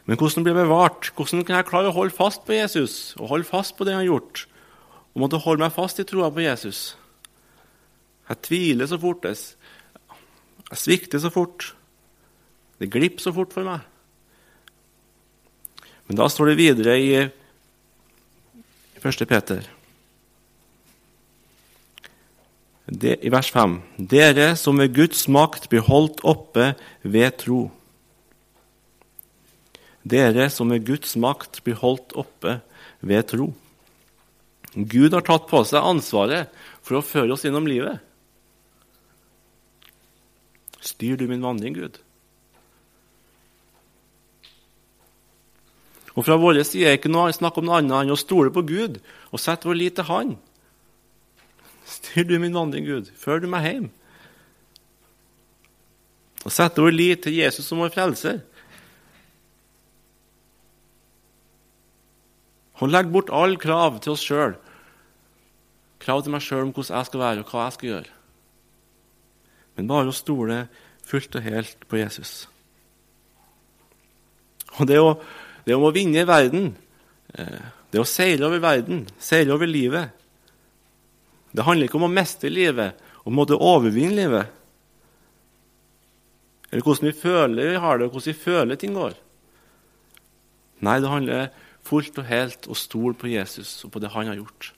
Men 0.06 0.18
hvordan 0.18 0.44
blir 0.44 0.56
jeg 0.56 0.64
bevart? 0.64 1.12
Hvordan 1.12 1.44
kan 1.44 1.56
jeg 1.58 1.66
klare 1.66 1.92
å 1.92 1.98
holde 1.98 2.16
fast 2.16 2.46
på 2.46 2.56
Jesus 2.56 3.16
og 3.20 3.28
holde 3.28 3.44
fast 3.44 3.76
på 3.76 3.84
det 3.84 3.94
han 3.94 4.08
har 4.08 4.14
gjort? 4.14 4.48
Og 5.14 5.22
måtte 5.22 5.44
holde 5.44 5.60
meg 5.60 5.76
fast 5.76 6.00
i 6.00 6.08
troa 6.08 6.32
på 6.32 6.48
Jesus? 6.48 6.96
Jeg 8.30 8.42
tviler 8.42 8.88
så 8.88 8.98
fort. 8.98 9.28
Jeg 9.28 10.78
svikter 10.80 11.20
så 11.20 11.30
fort. 11.30 11.76
Det 12.80 12.90
glipper 12.90 13.20
så 13.20 13.34
fort 13.36 13.54
for 13.54 13.68
meg. 13.68 13.84
Men 16.08 16.20
da 16.20 16.28
står 16.32 16.52
det 16.52 16.60
videre 16.60 16.96
i 17.00 17.12
1. 19.04 19.28
Peter. 19.28 19.66
Det, 22.88 23.18
I 23.20 23.30
vers 23.30 23.52
5.: 23.52 23.82
Dere 24.00 24.54
som 24.56 24.80
ved 24.80 24.96
Guds 24.96 25.28
makt 25.28 25.68
blir 25.70 25.84
holdt 25.84 26.24
oppe 26.24 26.72
ved 27.04 27.36
tro. 27.44 27.66
Dere 30.08 30.48
som 30.50 30.72
ved 30.72 30.86
Guds 30.88 31.18
makt 31.20 31.60
blir 31.66 31.76
holdt 31.82 32.16
oppe 32.16 32.62
ved 33.04 33.28
tro. 33.28 33.52
Gud 34.78 35.14
har 35.14 35.26
tatt 35.28 35.48
på 35.50 35.64
seg 35.68 35.84
ansvaret 35.84 36.54
for 36.86 37.00
å 37.00 37.06
føre 37.06 37.36
oss 37.36 37.44
gjennom 37.44 37.68
livet. 37.68 38.00
Styr 40.80 41.18
du 41.20 41.28
min 41.28 41.44
vandring, 41.44 41.76
Gud? 41.76 42.00
Og 46.18 46.26
fra 46.26 46.38
vår 46.42 46.64
side 46.66 46.88
er 46.88 46.96
det 46.96 47.04
ikke 47.04 47.14
noe 47.14 47.34
snakk 47.36 47.60
om 47.60 47.68
noe 47.68 47.78
annet 47.78 48.08
enn 48.08 48.16
å 48.16 48.18
stole 48.18 48.50
på 48.54 48.66
Gud 48.66 48.98
og 49.30 49.42
sette 49.42 49.70
vår 49.70 49.78
lit 49.78 49.98
til 50.00 50.08
Han. 50.10 50.34
Styr 51.88 52.26
du 52.28 52.36
min 52.42 52.56
vandring, 52.56 52.88
Gud. 52.88 53.12
Før 53.16 53.40
du 53.40 53.48
meg 53.52 53.68
hjem. 53.68 53.88
Og 56.44 56.54
sette 56.54 56.82
vår 56.82 56.96
lit 56.96 57.24
til 57.24 57.38
Jesus 57.38 57.70
som 57.70 57.84
vår 57.84 57.94
frelser. 57.94 58.42
Og 62.82 62.92
legge 62.92 63.14
bort 63.14 63.34
alle 63.34 63.58
krav 63.62 64.02
til 64.02 64.14
oss 64.14 64.26
sjøl. 64.26 64.58
Krav 66.02 66.26
til 66.26 66.34
meg 66.34 66.46
sjøl 66.46 66.68
om 66.68 66.74
hvordan 66.74 66.98
jeg 66.98 67.10
skal 67.10 67.24
være 67.24 67.46
og 67.46 67.54
hva 67.54 67.66
jeg 67.66 67.78
skal 67.78 67.92
gjøre. 67.94 68.14
Men 69.78 69.90
bare 69.90 70.12
å 70.12 70.16
stole 70.16 70.62
fullt 71.08 71.38
og 71.38 71.46
helt 71.46 71.90
på 71.90 72.00
Jesus. 72.02 72.48
Og 74.78 74.90
det, 74.90 75.00
å, 75.02 75.16
det 75.68 75.76
om 75.76 75.84
å 75.84 75.94
vinne 75.96 76.24
verden, 76.28 76.72
eh, 77.36 77.66
det 77.92 78.00
å 78.00 78.08
seile 78.08 78.48
over 78.48 78.64
verden, 78.64 79.06
seile 79.20 79.54
over 79.56 79.68
livet 79.68 80.14
Det 81.56 81.64
handler 81.64 81.88
ikke 81.88 81.98
om 81.98 82.06
å 82.06 82.12
mestre 82.12 82.52
livet, 82.52 83.00
om 83.26 83.40
å 83.40 83.46
overvinne 83.56 84.14
livet. 84.14 84.52
Eller 86.70 86.84
hvordan 86.84 87.08
vi 87.08 87.16
føler 87.18 87.72
vi 87.72 87.80
har 87.82 87.98
det, 87.98 88.06
og 88.06 88.12
hvordan 88.14 88.34
vi 88.36 88.44
føler 88.44 88.76
ting 88.78 88.94
går. 88.94 89.16
Nei, 90.86 91.00
det 91.02 91.10
handler 91.10 91.50
fullt 91.88 92.20
og 92.20 92.30
helt 92.30 92.68
å 92.70 92.78
stole 92.78 93.18
på 93.18 93.32
Jesus 93.32 93.72
og 93.88 93.96
på 93.96 94.04
det 94.04 94.12
han 94.14 94.30
har 94.30 94.38
gjort. 94.38 94.70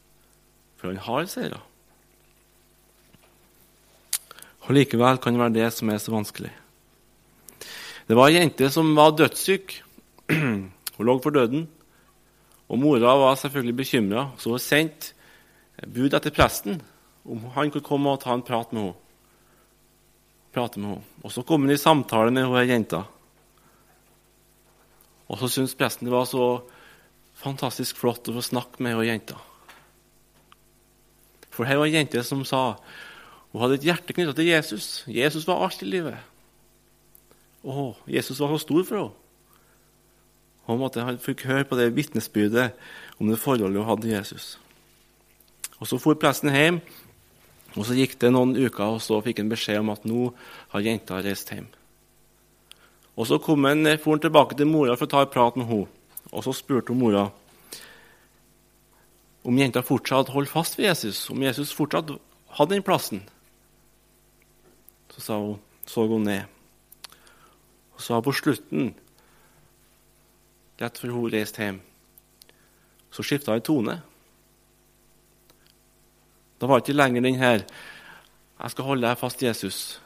For 0.79 0.93
han 0.93 1.01
har 1.03 1.27
seira. 1.27 1.59
Og 4.67 4.75
likevel 4.77 5.19
kan 5.19 5.35
det 5.35 5.41
være 5.41 5.57
det 5.57 5.69
som 5.75 5.89
er 5.89 5.99
så 5.99 6.13
vanskelig. 6.13 6.53
Det 8.07 8.17
var 8.17 8.29
ei 8.29 8.39
jente 8.39 8.69
som 8.71 8.93
var 8.97 9.17
dødssyk. 9.17 9.81
Hun 10.99 11.07
lå 11.07 11.15
for 11.23 11.31
døden. 11.31 11.69
Og 12.69 12.77
Mora 12.77 13.15
var 13.17 13.37
selvfølgelig 13.39 13.75
bekymra, 13.75 14.29
så 14.37 14.51
hun 14.51 14.59
sendte 14.59 15.15
bud 15.87 16.13
etter 16.13 16.33
presten 16.35 16.81
om 17.23 17.45
han 17.55 17.71
kunne 17.71 17.85
komme 17.85 18.11
og 18.11 18.19
ta 18.21 18.35
en 18.35 18.43
prat 18.43 18.73
med 18.75 18.89
henne. 18.89 18.97
Prate 20.53 20.81
med 20.81 20.89
henne. 20.89 21.05
Og 21.23 21.31
Så 21.31 21.41
kom 21.47 21.63
han 21.63 21.71
i 21.71 21.77
samtale 21.77 22.31
med 22.35 22.45
hun 22.45 22.67
jenta. 22.67 23.03
Og 25.29 25.39
så 25.39 25.47
syntes 25.47 25.77
presten 25.77 26.07
det 26.09 26.13
var 26.13 26.25
så 26.25 26.63
fantastisk 27.39 27.97
flott 27.97 28.27
å 28.27 28.35
få 28.35 28.43
snakke 28.43 28.83
med 28.83 28.97
hun 28.97 29.07
jenta. 29.07 29.37
For 31.49 31.67
her 31.67 31.79
var 31.79 31.87
ei 31.87 31.95
jente 31.95 32.23
som 32.23 32.43
sa 32.47 32.75
hun 33.51 33.61
hadde 33.63 33.79
et 33.79 33.87
hjerte 33.87 34.13
knytta 34.13 34.35
til 34.37 34.51
Jesus. 34.51 35.05
Jesus 35.07 35.47
var 35.47 35.63
alt 35.63 35.81
i 35.81 35.89
livet. 35.89 36.17
Å, 37.63 37.93
Jesus 38.07 38.39
var 38.39 38.51
så 38.53 38.61
stor 38.61 38.83
for 38.83 38.99
henne. 38.99 39.18
Og 40.69 40.77
måtte, 40.77 41.01
Han 41.01 41.17
fikk 41.17 41.47
høre 41.49 41.65
på 41.65 41.77
det 41.79 41.95
vitnesbyrdet 41.95 42.71
om 43.19 43.29
det 43.29 43.39
forholdet 43.41 43.81
hun 43.81 43.89
hadde 43.89 44.05
til 44.05 44.13
Jesus. 44.13 44.59
Og 45.79 45.87
Så 45.87 45.97
for 45.97 46.13
presten 46.19 46.53
hjem, 46.53 46.81
og 47.75 47.85
så 47.85 47.95
gikk 47.97 48.19
det 48.21 48.31
noen 48.33 48.55
uker, 48.57 48.97
og 48.97 49.01
så 49.01 49.21
fikk 49.23 49.41
han 49.41 49.49
beskjed 49.49 49.81
om 49.81 49.91
at 49.93 50.05
nå 50.05 50.29
har 50.73 50.85
jenta 50.85 51.21
reist 51.23 51.49
hjem. 51.49 51.67
Og 53.17 53.27
Så 53.27 53.39
kom 53.41 53.65
han, 53.65 53.85
for 53.97 54.13
han 54.13 54.21
tilbake 54.21 54.55
til 54.55 54.69
mora 54.69 54.95
for 54.95 55.09
å 55.09 55.11
ta 55.11 55.21
en 55.25 55.33
prat 55.33 55.57
med 55.57 55.67
henne. 55.67 55.87
Og 56.31 56.43
Så 56.43 56.53
spurte 56.53 56.93
hun 56.93 57.01
mora 57.01 57.31
om 59.43 59.57
jenta 59.57 59.81
fortsatt 59.81 60.29
holdt 60.29 60.51
fast 60.51 60.77
ved 60.77 60.89
Jesus, 60.91 61.29
om 61.29 61.41
Jesus 61.41 61.73
fortsatt 61.73 62.11
hadde 62.59 62.75
den 62.75 62.83
plassen. 62.83 63.23
Så 65.09 65.21
sa 65.21 65.37
hun, 65.39 65.59
så 65.85 66.05
hun 66.07 66.23
ned. 66.27 66.43
Og 67.95 68.01
så 68.01 68.21
på 68.21 68.33
slutten, 68.35 68.93
rett 70.79 70.97
før 70.97 71.15
hun 71.15 71.31
reiste 71.33 71.63
hjem, 71.63 71.79
så 73.11 73.25
skifta 73.25 73.55
hun 73.55 73.65
tone. 73.65 73.97
Da 76.59 76.67
var 76.67 76.79
det 76.79 76.89
ikke 76.89 76.97
lenger 76.97 77.21
den 77.21 77.39
her 77.39 77.65
'Jeg 78.59 78.71
skal 78.71 78.83
holde 78.83 79.07
deg 79.07 79.17
fast, 79.17 79.43
Jesus'. 79.43 79.99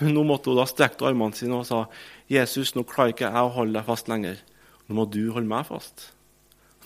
Men 0.00 0.14
nå 0.14 0.22
måtte 0.22 0.50
hun 0.50 0.58
da 0.58 0.64
strekke 0.64 1.06
armene 1.06 1.34
sine 1.34 1.54
og 1.54 1.66
sa 1.66 1.86
'Jesus, 2.28 2.74
nå 2.74 2.82
klarer 2.82 3.14
ikke 3.14 3.30
jeg 3.30 3.42
å 3.42 3.54
holde 3.54 3.72
deg 3.72 3.86
fast 3.86 4.08
lenger. 4.08 4.36
Nå 4.88 4.94
må 4.94 5.04
du 5.04 5.32
holde 5.32 5.48
meg 5.48 5.66
fast.' 5.66 6.12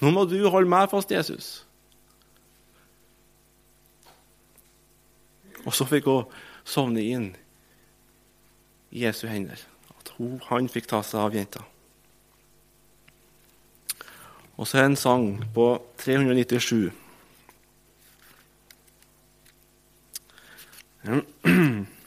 Nå 0.00 0.10
må 0.10 0.24
du 0.24 0.48
holde 0.48 0.68
meg 0.68 0.88
fast, 0.88 1.10
Jesus. 1.10 1.66
Og 5.66 5.74
så 5.76 5.84
fikk 5.84 6.06
hun 6.08 6.24
sovne 6.64 7.02
inn 7.04 7.36
i 8.90 9.04
Jesu 9.04 9.26
hender. 9.28 9.60
At 9.98 10.14
hun, 10.16 10.40
han 10.48 10.70
fikk 10.72 10.88
ta 10.88 11.02
seg 11.04 11.20
av 11.20 11.36
jenta. 11.36 11.64
Og 14.60 14.68
så 14.68 14.76
er 14.76 14.82
det 14.84 14.90
en 14.92 14.96
sang 15.00 15.24
på 15.54 15.70
397. 16.02 16.90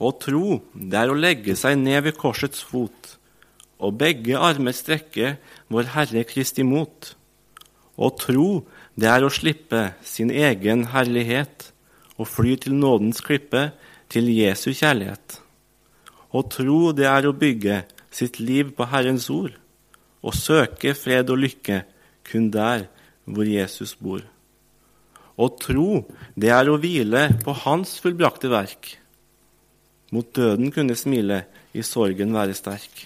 Å 0.00 0.10
tro, 0.20 0.60
det 0.76 0.98
er 1.00 1.08
å 1.12 1.16
legge 1.16 1.56
seg 1.56 1.78
ned 1.80 2.04
ved 2.04 2.18
korsets 2.20 2.60
fot, 2.64 3.16
og 3.80 3.96
begge 4.00 4.36
armer 4.36 4.76
strekke 4.76 5.38
vår 5.72 5.84
Herre 5.94 6.24
Kristi 6.28 6.64
mot. 6.68 7.16
Å 7.96 8.08
tro, 8.20 8.64
det 8.92 9.08
er 9.08 9.24
å 9.24 9.32
slippe 9.32 9.96
sin 10.04 10.30
egen 10.32 10.86
herlighet 10.92 11.72
og 12.20 12.28
fly 12.28 12.56
til 12.60 12.76
nådens 12.76 13.20
klippe, 13.24 13.72
til 14.10 14.26
Jesu 14.32 14.72
kjærlighet. 14.74 15.40
Å 16.34 16.40
tro, 16.50 16.92
det 16.92 17.06
er 17.06 17.28
å 17.28 17.36
bygge 17.36 17.84
sitt 18.10 18.40
liv 18.42 18.72
på 18.74 18.84
Herrens 18.90 19.30
ord, 19.30 19.59
og 20.20 20.36
søke 20.36 20.94
fred 20.98 21.30
og 21.32 21.40
lykke 21.40 21.82
kun 22.28 22.50
der 22.52 22.86
hvor 23.24 23.48
Jesus 23.48 23.94
bor. 23.96 24.22
Å 25.40 25.46
tro, 25.56 26.04
det 26.36 26.50
er 26.52 26.68
å 26.68 26.76
hvile 26.80 27.28
på 27.44 27.54
Hans 27.64 27.96
fullbrakte 28.02 28.50
verk. 28.52 28.96
Mot 30.12 30.26
døden 30.36 30.72
kunne 30.74 30.98
smile, 30.98 31.44
i 31.72 31.84
sorgen 31.86 32.34
være 32.34 32.56
sterk. 32.58 33.04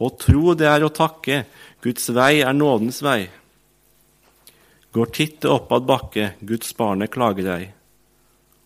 Å 0.00 0.08
tro, 0.18 0.56
det 0.58 0.66
er 0.66 0.82
å 0.82 0.92
takke, 0.92 1.44
Guds 1.84 2.10
vei 2.12 2.40
er 2.42 2.56
nådens 2.56 2.98
vei. 3.04 3.28
Går 4.90 5.12
titte 5.14 5.52
oppad 5.52 5.86
bakke, 5.86 6.32
Guds 6.42 6.74
barne 6.76 7.06
klager 7.06 7.52
ei. 7.54 7.68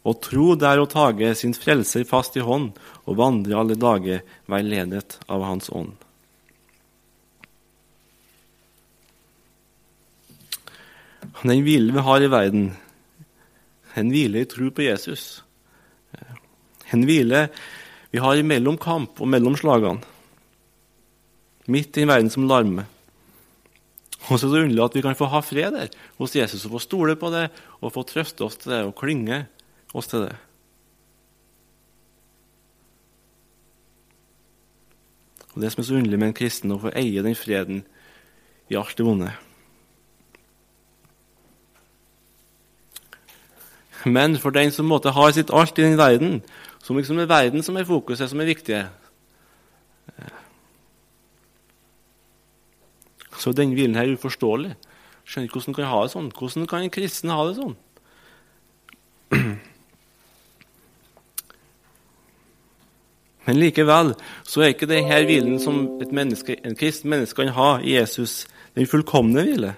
Å 0.05 0.13
tro 0.21 0.55
det 0.57 0.69
er 0.69 0.81
å 0.81 0.89
tage 0.89 1.31
sin 1.37 1.55
frelser 1.57 2.05
fast 2.09 2.37
i 2.37 2.45
hånd 2.45 2.75
og 3.05 3.21
vandre 3.21 3.61
alle 3.61 3.77
dager 3.77 4.25
veiledet 4.51 5.19
av 5.29 5.45
Hans 5.45 5.71
ånd. 5.73 6.04
Den 11.43 11.65
hvile 11.67 11.93
vi 11.93 12.05
har 12.07 12.23
i 12.23 12.31
verden, 12.31 12.69
den 13.95 14.11
hvile 14.15 14.45
i 14.45 14.49
tro 14.49 14.71
på 14.71 14.87
Jesus. 14.87 15.43
Den 16.91 17.05
hvile 17.09 17.49
vi 18.15 18.23
har 18.23 18.43
mellom 18.47 18.79
kamp 18.79 19.21
og 19.21 19.29
mellom 19.29 19.57
slagene. 19.59 20.03
Midt 21.67 21.97
i 21.97 22.05
en 22.05 22.13
verden 22.13 22.31
som 22.31 22.47
larmer. 22.49 22.87
Og 24.31 24.39
så 24.39 24.49
er 24.49 24.55
det 24.55 24.63
underlig 24.65 24.85
at 24.85 24.97
vi 24.97 25.03
kan 25.05 25.17
få 25.19 25.29
ha 25.33 25.41
fred 25.45 25.75
der 25.75 25.93
hos 26.17 26.37
Jesus 26.37 26.65
og 26.65 26.77
få 26.77 26.81
stole 26.81 27.17
på 27.21 27.29
det 27.35 27.49
og 27.81 27.93
få 27.93 28.05
trøste 28.09 28.45
oss 28.47 28.57
til 28.61 28.73
det 28.73 28.81
og 28.87 28.97
klynge 28.97 29.45
oss 29.93 30.09
til 30.09 30.25
det. 30.25 30.37
Og 35.55 35.63
Det 35.63 35.71
som 35.73 35.83
er 35.83 35.87
så 35.87 35.99
underlig 35.99 36.19
med 36.19 36.33
en 36.33 36.37
kristen, 36.37 36.73
å 36.75 36.81
få 36.83 36.91
eie 36.99 37.23
den 37.23 37.37
freden 37.39 37.85
i 38.73 38.79
alt 38.79 38.97
det 38.99 39.07
vonde. 39.07 39.31
Men 44.05 44.37
for 44.37 44.51
den 44.51 44.73
som 44.73 44.87
måtte 44.87 45.15
ha 45.17 45.31
sitt 45.33 45.51
alt 45.53 45.79
i 45.79 45.83
den 45.83 45.99
verden, 45.99 46.43
som 46.83 46.97
liksom 46.97 47.19
er 47.19 47.31
verden 47.31 47.63
som 47.63 47.77
er 47.77 47.89
fokuset, 47.89 48.31
som 48.31 48.41
er 48.41 48.51
viktig 48.53 48.85
Så 53.39 53.53
den 53.53 53.73
hvilen 53.75 53.97
her 53.99 54.13
uforståelig. 54.15 54.75
Skjønner 55.25 55.45
ikke 55.49 55.59
hvordan 55.59 55.75
kan 55.75 55.85
ha 55.91 56.03
det 56.05 56.13
sånn. 56.13 56.33
Hvordan 56.33 56.67
kan 56.71 56.83
en 56.85 56.93
kristen 56.95 57.31
ha 57.35 57.45
det 57.49 57.57
sånn? 57.59 57.77
Men 63.45 63.61
likevel 63.61 64.15
så 64.49 64.61
er 64.63 64.69
ikke 64.73 64.89
denne 64.89 65.19
hvilen 65.27 65.59
som 65.61 66.01
et 66.01 66.13
menneske, 66.15 66.57
en 66.65 66.77
kristen 66.79 67.11
menneske 67.13 67.37
kan 67.43 67.53
ha 67.57 67.71
i 67.83 67.99
Jesus, 67.99 68.47
den 68.79 68.89
fullkomne 68.89 69.43
hvile. 69.45 69.75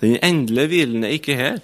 Den 0.00 0.18
endelige 0.24 0.70
hvilen 0.72 1.04
er 1.04 1.14
ikke 1.16 1.36
her. 1.36 1.58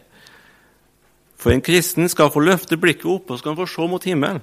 For 1.36 1.52
en 1.52 1.64
kristen 1.64 2.08
skal 2.08 2.30
få 2.32 2.40
løfte 2.44 2.78
blikket 2.80 3.08
opp 3.10 3.32
og 3.32 3.40
skal 3.40 3.56
få 3.58 3.66
se 3.68 3.88
mot 3.90 4.04
himmelen. 4.06 4.42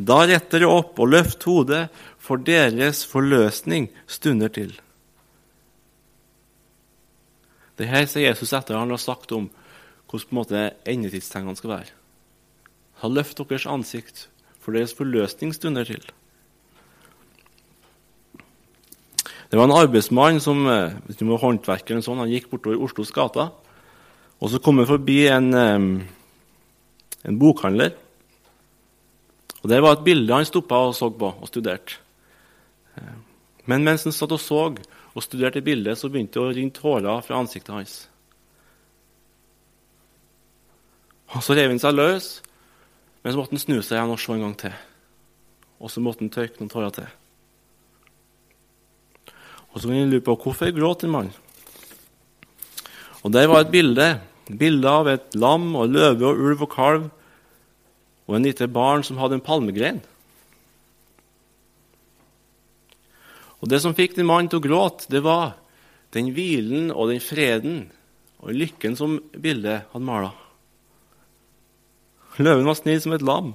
Da 0.00 0.22
retter 0.24 0.62
det 0.62 0.68
opp 0.68 1.00
og 1.00 1.10
løft 1.12 1.44
hodet, 1.44 1.88
for 2.20 2.40
deres 2.40 3.02
forløsning 3.08 3.90
stunder 4.08 4.48
til. 4.52 4.72
Det 7.76 7.88
her 7.88 8.06
sier 8.08 8.30
Jesus 8.30 8.52
etter 8.56 8.78
han 8.78 8.92
har 8.92 9.00
sagt 9.00 9.32
om 9.32 9.48
hvordan 10.10 10.76
endetidstegnene 10.88 11.56
skal 11.56 11.72
være. 11.74 11.92
Ha 13.00 13.08
løft 13.08 13.40
deres 13.48 13.66
ansikt, 13.66 14.28
for 14.60 14.76
deres 14.76 14.92
forløsning 14.96 15.54
stunder 15.56 15.84
til. 15.88 16.04
Det 19.50 19.58
var 19.58 19.66
en 19.66 19.74
arbeidsmann 19.74 20.38
som 20.42 20.62
eh, 20.70 20.94
hvis 21.06 21.18
du 21.18 21.26
må 21.26 21.38
håndverker 21.40 21.96
eller 21.96 22.06
sånn, 22.06 22.22
han 22.22 22.30
gikk 22.30 22.50
bortover 22.52 22.82
Oslos 22.84 23.10
gater. 23.14 23.50
Og 24.40 24.52
så 24.52 24.60
kom 24.62 24.78
han 24.80 24.88
forbi 24.88 25.24
en, 25.28 25.50
en 25.52 27.40
bokhandler. 27.40 27.96
Og 29.60 29.66
Det 29.68 29.80
var 29.82 29.98
et 29.98 30.06
bilde 30.06 30.32
han 30.32 30.46
stoppa 30.48 30.78
og 30.88 30.94
så 30.96 31.10
på 31.12 31.32
og 31.34 31.50
studerte. 31.50 31.98
Eh, 32.96 33.16
men 33.68 33.84
mens 33.84 34.06
han 34.06 34.14
satt 34.14 34.32
og 34.32 34.40
så 34.40 34.62
og 35.10 35.24
studerte 35.26 35.60
bildet, 35.66 35.98
så 35.98 36.08
begynte 36.08 36.38
det 36.38 36.44
å 36.44 36.52
renne 36.54 36.76
tårer 36.76 37.26
fra 37.26 37.42
ansiktet 37.42 37.74
hans. 37.74 37.96
Og 41.34 41.42
Så 41.42 41.58
rev 41.58 41.74
han 41.74 41.82
seg 41.82 41.98
løs 41.98 42.38
men 43.22 43.32
så 43.32 43.40
måtte 43.40 43.56
han 43.56 43.60
snu 43.60 43.80
seg 43.82 43.98
igjen 43.98 44.14
og 44.14 44.20
se 44.20 44.32
en 44.32 44.46
gang 44.46 44.54
til. 44.56 44.76
og 45.80 45.90
så 45.90 46.00
måtte 46.04 46.24
han 46.24 46.32
tørke 46.32 46.60
noen 46.60 46.72
tårer 46.72 46.92
til. 46.92 47.19
Og 49.70 49.80
så 49.80 49.88
kan 49.88 49.96
jeg 49.96 50.10
lure 50.10 50.26
på 50.26 50.36
hvorfor 50.36 50.74
gråt 50.74 51.04
en 51.04 51.14
mann. 51.14 51.30
Og 53.22 53.32
Der 53.32 53.46
var 53.46 53.64
et 53.64 53.72
bilde 53.72 54.20
bilde 54.58 54.90
av 54.90 55.08
et 55.10 55.36
lam 55.38 55.74
og 55.78 55.92
løve 55.94 56.26
og 56.26 56.40
ulv 56.44 56.64
og 56.66 56.72
kalv 56.72 57.08
og 58.30 58.36
en 58.36 58.46
lite 58.46 58.68
barn 58.70 59.02
som 59.06 59.18
hadde 59.20 59.38
en 59.38 59.44
palmegrein. 59.44 60.00
Og 63.60 63.68
Det 63.68 63.80
som 63.82 63.94
fikk 63.94 64.16
den 64.16 64.28
mannen 64.28 64.48
til 64.48 64.60
å 64.60 64.64
gråte, 64.64 65.10
det 65.12 65.20
var 65.22 65.58
den 66.14 66.30
hvilen 66.34 66.90
og 66.90 67.10
den 67.10 67.20
freden 67.20 67.90
og 68.40 68.54
lykken 68.56 68.96
som 68.96 69.18
bildet 69.36 69.90
hadde 69.92 70.06
mala. 70.06 70.30
Løven 72.40 72.64
var 72.64 72.78
snill 72.78 73.02
som 73.02 73.12
et 73.12 73.26
lam. 73.26 73.52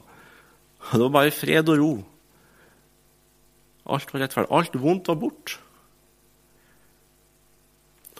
Det 0.91 1.01
var 1.01 1.15
bare 1.15 1.33
fred 1.33 1.71
og 1.71 1.79
ro. 1.79 1.93
Alt 3.89 4.11
var 4.13 4.21
rettferdig. 4.21 4.51
Alt 4.53 4.77
vondt 4.77 5.09
var 5.09 5.17
borte. 5.17 5.57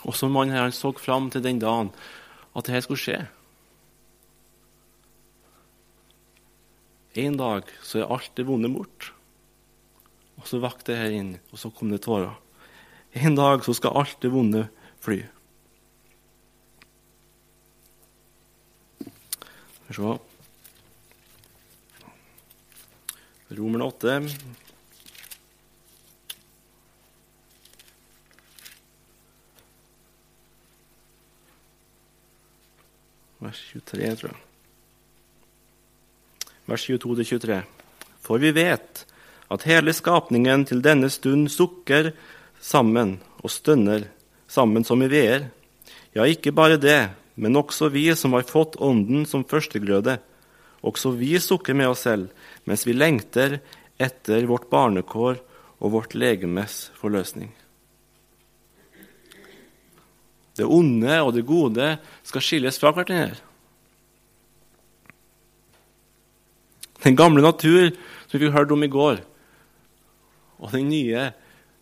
Og 0.06 0.14
som 0.14 0.34
mannen 0.34 0.54
her, 0.54 0.68
han 0.68 0.76
så 0.76 0.94
fram 1.02 1.32
til 1.34 1.44
den 1.44 1.60
dagen 1.62 1.90
at 2.56 2.68
dette 2.68 2.86
skulle 2.86 3.02
skje. 3.02 3.20
En 7.16 7.38
dag 7.40 7.70
så 7.84 8.02
er 8.02 8.12
alt 8.12 8.34
det 8.38 8.46
vonde 8.48 8.70
bort. 8.72 9.12
Og 10.36 10.48
så 10.50 10.60
vakte 10.62 10.92
det 10.92 11.00
her 11.00 11.16
inn, 11.16 11.32
og 11.52 11.60
så 11.62 11.72
kom 11.72 11.94
det 11.94 12.04
tårer. 12.06 12.36
En 13.16 13.38
dag 13.38 13.64
så 13.64 13.74
skal 13.78 13.96
alt 13.96 14.20
det 14.22 14.34
vonde 14.34 14.66
fly. 15.04 15.22
Skal 19.86 19.94
vi 19.94 19.96
se 19.96 20.18
Romerne 23.56 23.86
8. 23.86 24.65
vers 33.46 33.62
23, 33.72 34.12
tror 34.20 34.32
jeg. 34.32 34.42
Vers 36.66 36.88
22-23. 36.90 37.60
For 38.26 38.42
vi 38.42 38.52
vet 38.56 39.06
at 39.54 39.68
hele 39.70 39.94
skapningen 39.94 40.66
til 40.66 40.82
denne 40.86 41.12
stund 41.14 41.52
sukker 41.54 42.12
sammen 42.62 43.20
og 43.44 43.54
stønner 43.54 44.08
sammen 44.50 44.86
som 44.88 45.04
i 45.06 45.10
veer. 45.12 45.50
Ja, 46.16 46.26
ikke 46.26 46.56
bare 46.56 46.80
det, 46.82 47.10
men 47.36 47.58
også 47.60 47.92
vi 47.94 48.08
som 48.18 48.34
har 48.34 48.48
fått 48.50 48.80
Ånden 48.82 49.28
som 49.30 49.46
førstegløde. 49.46 50.18
Også 50.86 51.12
vi 51.18 51.36
sukker 51.42 51.78
med 51.78 51.92
oss 51.92 52.06
selv 52.06 52.32
mens 52.66 52.86
vi 52.88 52.96
lengter 52.98 53.60
etter 54.02 54.48
vårt 54.50 54.70
barnekår 54.72 55.38
og 55.80 55.94
vårt 55.94 56.16
legemes 56.18 56.90
forløsning. 56.98 57.52
Det 60.56 60.66
onde 60.66 61.20
og 61.22 61.34
det 61.36 61.46
gode 61.48 61.96
skal 62.24 62.44
skilles 62.44 62.80
fra 62.80 62.94
hverandre. 62.96 63.42
Den 67.04 67.18
gamle 67.18 67.44
natur 67.44 67.92
som 68.26 68.40
vi 68.42 68.50
hørte 68.50 68.74
om 68.74 68.84
i 68.84 68.90
går, 68.90 69.20
og 70.58 70.72
den 70.72 70.88
nye 70.90 71.28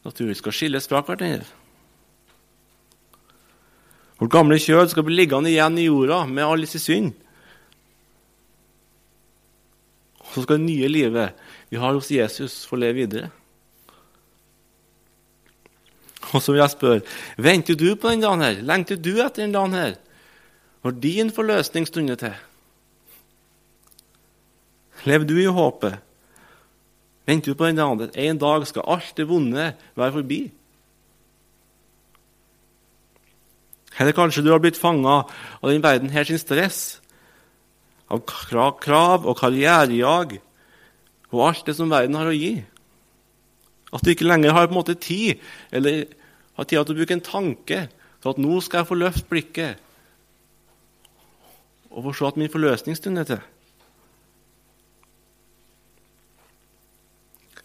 natur 0.03 0.33
skal 0.35 0.55
skilles 0.55 0.89
fra 0.89 1.03
hverandre. 1.05 1.45
Vårt 4.19 4.31
gamle 4.31 4.57
kjød 4.61 4.91
skal 4.91 5.05
bli 5.05 5.17
liggende 5.21 5.51
igjen 5.51 5.77
i 5.77 5.87
jorda 5.87 6.23
med 6.29 6.45
all 6.47 6.65
sin 6.69 6.81
synd. 6.81 7.13
Og 10.23 10.29
så 10.33 10.43
skal 10.45 10.61
det 10.61 10.67
nye 10.69 10.89
livet 10.89 11.47
vi 11.69 11.79
har 11.81 11.93
hos 11.93 12.11
Jesus, 12.13 12.63
få 12.69 12.77
leve 12.79 13.03
videre. 13.03 13.31
Og 16.33 16.47
vil 16.47 16.61
jeg 16.61 16.73
spørre 16.73 17.01
venter 17.37 17.77
du 17.77 17.93
på 17.95 18.09
den 18.09 18.23
dagen 18.23 18.41
her? 18.41 18.61
Lengter 18.65 18.97
du 18.97 19.13
etter 19.19 19.43
den 19.43 19.53
dagen 19.53 19.77
her? 19.77 19.93
Når 20.83 20.97
din 21.03 21.29
forløsning 21.31 21.87
stunder 21.87 22.17
til? 22.19 22.33
Lever 25.05 25.27
du 25.27 25.37
i 25.39 25.51
håpet? 25.51 25.99
Venter 27.27 27.53
du 27.53 27.57
på 27.59 27.69
den 27.69 27.79
dagen 27.79 28.03
at 28.07 28.17
en 28.19 28.41
dag 28.41 28.65
skal 28.67 28.87
alt 28.87 29.13
det 29.17 29.27
vonde 29.29 29.69
være 29.95 30.15
forbi? 30.17 30.41
Eller 33.99 34.15
kanskje 34.17 34.41
du 34.43 34.49
har 34.51 34.61
blitt 34.63 34.79
fanga 34.79 35.21
av 35.61 35.69
den 35.69 35.83
verden 35.83 36.09
her 36.09 36.25
sin 36.25 36.41
stress, 36.41 36.97
av 38.09 38.23
krav 38.25 39.27
og 39.29 39.37
karrierejag 39.37 40.39
og 41.33 41.43
alt 41.47 41.65
det 41.69 41.75
som 41.77 41.93
verden 41.93 42.17
har 42.17 42.29
å 42.29 42.35
gi? 42.35 42.57
At 43.93 44.01
du 44.01 44.09
ikke 44.13 44.25
lenger 44.25 44.55
har 44.55 44.67
på 44.67 44.73
en 44.73 44.79
måte 44.79 44.97
tid 44.97 45.41
eller 45.71 46.07
har 46.57 46.67
tid 46.67 46.79
til 46.79 46.93
å 46.93 46.99
bruke 46.99 47.17
en 47.17 47.25
tanke 47.25 47.79
for 48.21 48.33
at 48.33 48.41
nå 48.41 48.59
skal 48.63 48.81
jeg 48.81 48.89
få 48.91 48.99
løft 48.99 49.29
blikket 49.31 49.81
og 51.93 52.07
få 52.07 52.13
se 52.17 52.25
at 52.25 52.39
min 52.41 52.49
forløsning 52.49 53.17
er 53.21 53.27
til. 53.29 53.41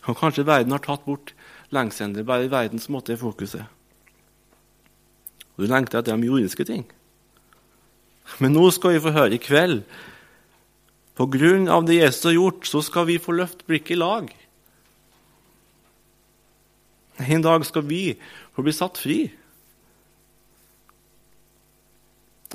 Og 0.09 0.16
kanskje 0.16 0.46
verden 0.48 0.72
har 0.72 0.83
tatt 0.85 1.05
bort 1.05 1.35
lengselen. 1.72 2.16
Bare 2.27 2.51
verden 2.51 2.81
som 2.81 2.96
måtte 2.96 3.12
i 3.12 3.20
fokuset. 3.20 3.64
Og 5.57 5.64
du 5.64 5.72
lengter 5.72 6.01
etter 6.01 6.16
de 6.16 6.29
jordiske 6.29 6.64
ting. 6.68 6.85
Men 8.38 8.55
nå 8.57 8.68
skal 8.74 8.94
vi 8.94 9.03
få 9.03 9.14
høre 9.16 9.38
i 9.38 9.40
kveld 9.40 9.81
På 11.16 11.24
grunn 11.33 11.64
av 11.72 11.87
det 11.88 11.96
Jesus 11.96 12.29
har 12.29 12.37
gjort, 12.37 12.66
så 12.68 12.83
skal 12.85 13.09
vi 13.09 13.16
få 13.18 13.33
løfte 13.35 13.66
blikket 13.66 13.96
i 13.96 13.98
lag. 13.98 14.29
En 17.19 17.43
dag 17.43 17.67
skal 17.67 17.83
vi 17.83 18.15
få 18.55 18.63
bli 18.63 18.73
satt 18.73 18.99
fri. 18.99 19.19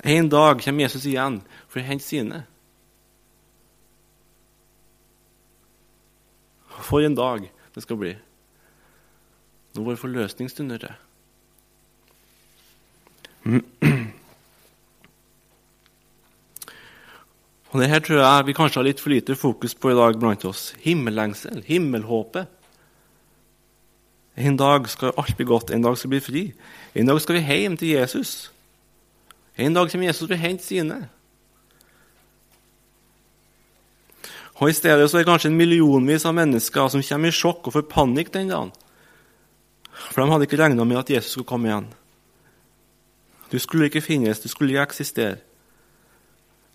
En 0.04 0.30
dag 0.30 0.62
kommer 0.64 0.86
Jesus 0.86 1.06
igjen 1.06 1.42
for 1.68 1.82
å 1.82 1.86
hente 1.86 2.06
sine. 2.06 2.44
For 6.84 7.04
en 7.04 7.16
dag 7.16 7.46
det 7.76 7.84
skal 7.84 8.00
bli. 8.00 8.16
Når 9.74 9.88
vår 9.90 10.00
forløsning 10.00 10.50
stunder 10.52 10.82
til. 10.82 10.96
Og 17.74 17.82
det 17.82 17.90
her 17.90 18.04
tror 18.06 18.20
jeg 18.22 18.48
vi 18.48 18.54
kanskje 18.56 18.80
har 18.80 18.86
litt 18.86 19.02
for 19.02 19.14
lite 19.14 19.36
fokus 19.36 19.74
på 19.76 19.92
i 19.92 19.98
dag 19.98 20.20
blant 20.22 20.46
oss. 20.46 20.72
Himmellengsel, 20.84 21.64
himmelhåpet. 21.66 22.63
En 24.38 24.58
dag 24.58 24.88
skal 24.90 25.14
alt 25.18 25.36
bli 25.38 25.46
godt, 25.46 25.72
en 25.72 25.84
dag 25.84 25.98
skal 25.98 26.10
vi 26.10 26.18
bli 26.18 26.26
fri. 26.26 26.44
En 26.96 27.10
dag 27.10 27.22
skal 27.22 27.38
vi 27.38 27.44
hjem 27.46 27.78
til 27.78 27.94
Jesus. 27.94 28.52
En 29.58 29.76
dag 29.76 29.92
kommer 29.92 30.10
Jesus 30.10 30.26
til 30.26 30.38
å 30.38 30.42
hente 30.42 30.66
sine. 30.66 31.02
Og 34.62 34.70
I 34.70 34.78
stedet 34.78 35.10
så 35.10 35.20
er 35.20 35.24
det 35.24 35.30
kanskje 35.30 35.52
en 35.52 35.58
millionvis 35.60 36.26
av 36.26 36.36
mennesker 36.38 36.90
som 36.90 37.04
kommer 37.06 37.30
i 37.30 37.36
sjokk 37.36 37.68
og 37.68 37.76
får 37.76 37.90
panikk 37.92 38.32
den 38.34 38.50
dagen. 38.50 38.72
For 40.10 40.22
de 40.22 40.32
hadde 40.32 40.48
ikke 40.48 40.62
regna 40.62 40.86
med 40.88 41.02
at 41.02 41.12
Jesus 41.14 41.36
skulle 41.36 41.50
komme 41.50 41.70
igjen. 41.70 41.90
Du 43.52 43.60
skulle 43.62 43.90
ikke 43.90 44.02
finnes, 44.02 44.42
du 44.42 44.50
skulle 44.50 44.74
ikke 44.74 44.88
eksistere. 44.90 45.38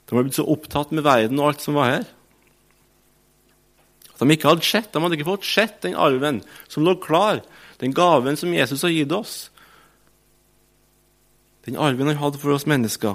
De 0.06 0.14
var 0.14 0.26
blitt 0.26 0.38
så 0.38 0.46
opptatt 0.46 0.92
med 0.94 1.06
verden 1.06 1.40
og 1.40 1.50
alt 1.50 1.64
som 1.64 1.78
var 1.78 1.90
her. 1.90 2.06
At 4.18 4.26
de 4.26 4.34
ikke 4.34 4.50
hadde 4.50 4.66
sett, 4.66 4.90
de 4.90 4.98
hadde 4.98 5.14
ikke 5.14 5.28
fått 5.28 5.46
sett 5.46 5.78
den 5.84 5.94
arven 5.94 6.40
som 6.66 6.82
lå 6.82 6.96
klar, 6.98 7.44
den 7.78 7.94
gaven 7.94 8.34
som 8.36 8.50
Jesus 8.50 8.82
har 8.82 8.90
gitt 8.90 9.14
oss. 9.14 9.36
Den 11.68 11.78
arven 11.78 12.10
han 12.10 12.18
hadde 12.18 12.40
for 12.42 12.56
oss 12.56 12.66
mennesker. 12.66 13.14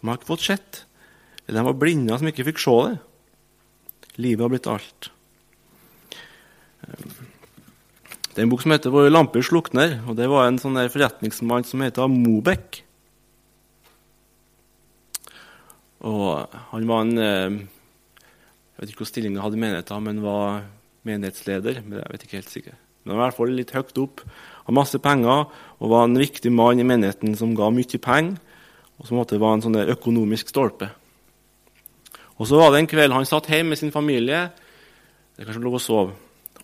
De 0.00 0.10
har 0.10 0.18
ikke 0.18 0.32
fått 0.32 0.48
sett. 0.48 0.82
Eller 1.46 1.60
de 1.60 1.68
var 1.68 1.78
blinde 1.78 2.18
som 2.18 2.30
ikke 2.30 2.48
fikk 2.50 2.62
se 2.64 2.74
det. 2.88 2.96
Livet 4.24 4.42
har 4.42 4.50
blitt 4.50 4.70
alt. 4.70 5.10
Det 8.34 8.42
er 8.42 8.46
en 8.48 8.50
bok 8.50 8.64
som 8.64 8.74
heter 8.74 8.90
'Våre 8.90 9.12
lamper 9.14 9.42
slukner'. 9.42 10.08
og 10.08 10.16
Det 10.16 10.28
var 10.28 10.48
en 10.48 10.58
sånn 10.58 10.74
forretningsmann 10.90 11.64
som 11.64 11.80
heter 11.80 12.08
Mobek. 12.08 12.82
Og 16.02 16.48
Han 16.50 16.86
var 16.86 17.00
en 17.00 17.18
eh, 17.18 17.66
Jeg 18.74 18.82
vet 18.82 18.90
ikke 18.90 19.04
hvor 19.04 19.10
stillinga 19.10 19.42
hadde 19.44 19.54
i 19.54 19.62
menigheten, 19.62 20.02
men 20.02 20.24
var 20.24 20.64
menighetsleder. 21.06 21.82
men 21.84 22.00
jeg 22.00 22.10
vet 22.10 22.26
ikke 22.26 22.40
helt 22.40 22.50
sikkert. 22.50 22.80
Men 23.04 23.14
han 23.14 23.20
i 23.20 23.24
hvert 23.24 23.36
fall 23.36 23.52
litt 23.54 23.70
høyt 23.70 23.98
opp, 24.00 24.24
hadde 24.64 24.74
masse 24.74 24.98
penger 24.98 25.44
og 25.78 25.90
var 25.92 26.08
en 26.08 26.18
viktig 26.18 26.50
mann 26.50 26.80
i 26.80 26.86
menigheten 26.88 27.36
som 27.36 27.54
ga 27.54 27.68
mye 27.70 28.00
penger, 28.00 28.40
og 28.98 29.06
som 29.06 29.18
var 29.20 29.52
en 29.52 29.62
sånn 29.62 29.78
økonomisk 29.84 30.48
stolpe. 30.48 30.90
Og 32.38 32.48
Så 32.48 32.58
var 32.58 32.72
det 32.72 32.80
en 32.80 32.90
kveld 32.90 33.14
han 33.14 33.26
satt 33.26 33.46
hjemme 33.46 33.74
med 33.74 33.78
sin 33.78 33.92
familie. 33.94 34.50
Det 35.36 35.46
kanskje 35.46 35.62
lov 35.62 35.78
og 35.78 35.80
sov. 35.80 36.14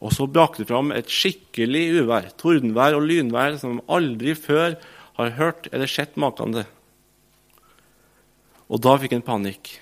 Og 0.01 0.13
så 0.13 0.27
brakte 0.27 0.65
det 0.65 0.71
fram 0.71 0.91
et 0.93 1.07
skikkelig 1.07 2.01
uvær, 2.01 2.31
tordenvær 2.41 2.97
og 2.97 3.05
lynvær, 3.07 3.59
som 3.61 3.77
de 3.77 3.85
aldri 3.87 4.35
før 4.35 4.79
har 5.21 5.37
hørt 5.37 5.69
eller 5.71 5.87
sett 5.87 6.17
maken 6.17 6.57
til. 6.57 6.67
Og 8.71 8.81
da 8.81 8.97
fikk 8.99 9.13
han 9.13 9.27
panikk. 9.27 9.77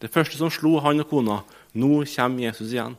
Det 0.00 0.10
første 0.10 0.38
som 0.38 0.50
slo 0.50 0.78
han 0.80 1.02
og 1.02 1.10
kona, 1.10 1.42
nå 1.78 2.02
kommer 2.10 2.44
Jesus 2.48 2.72
igjen. 2.72 2.96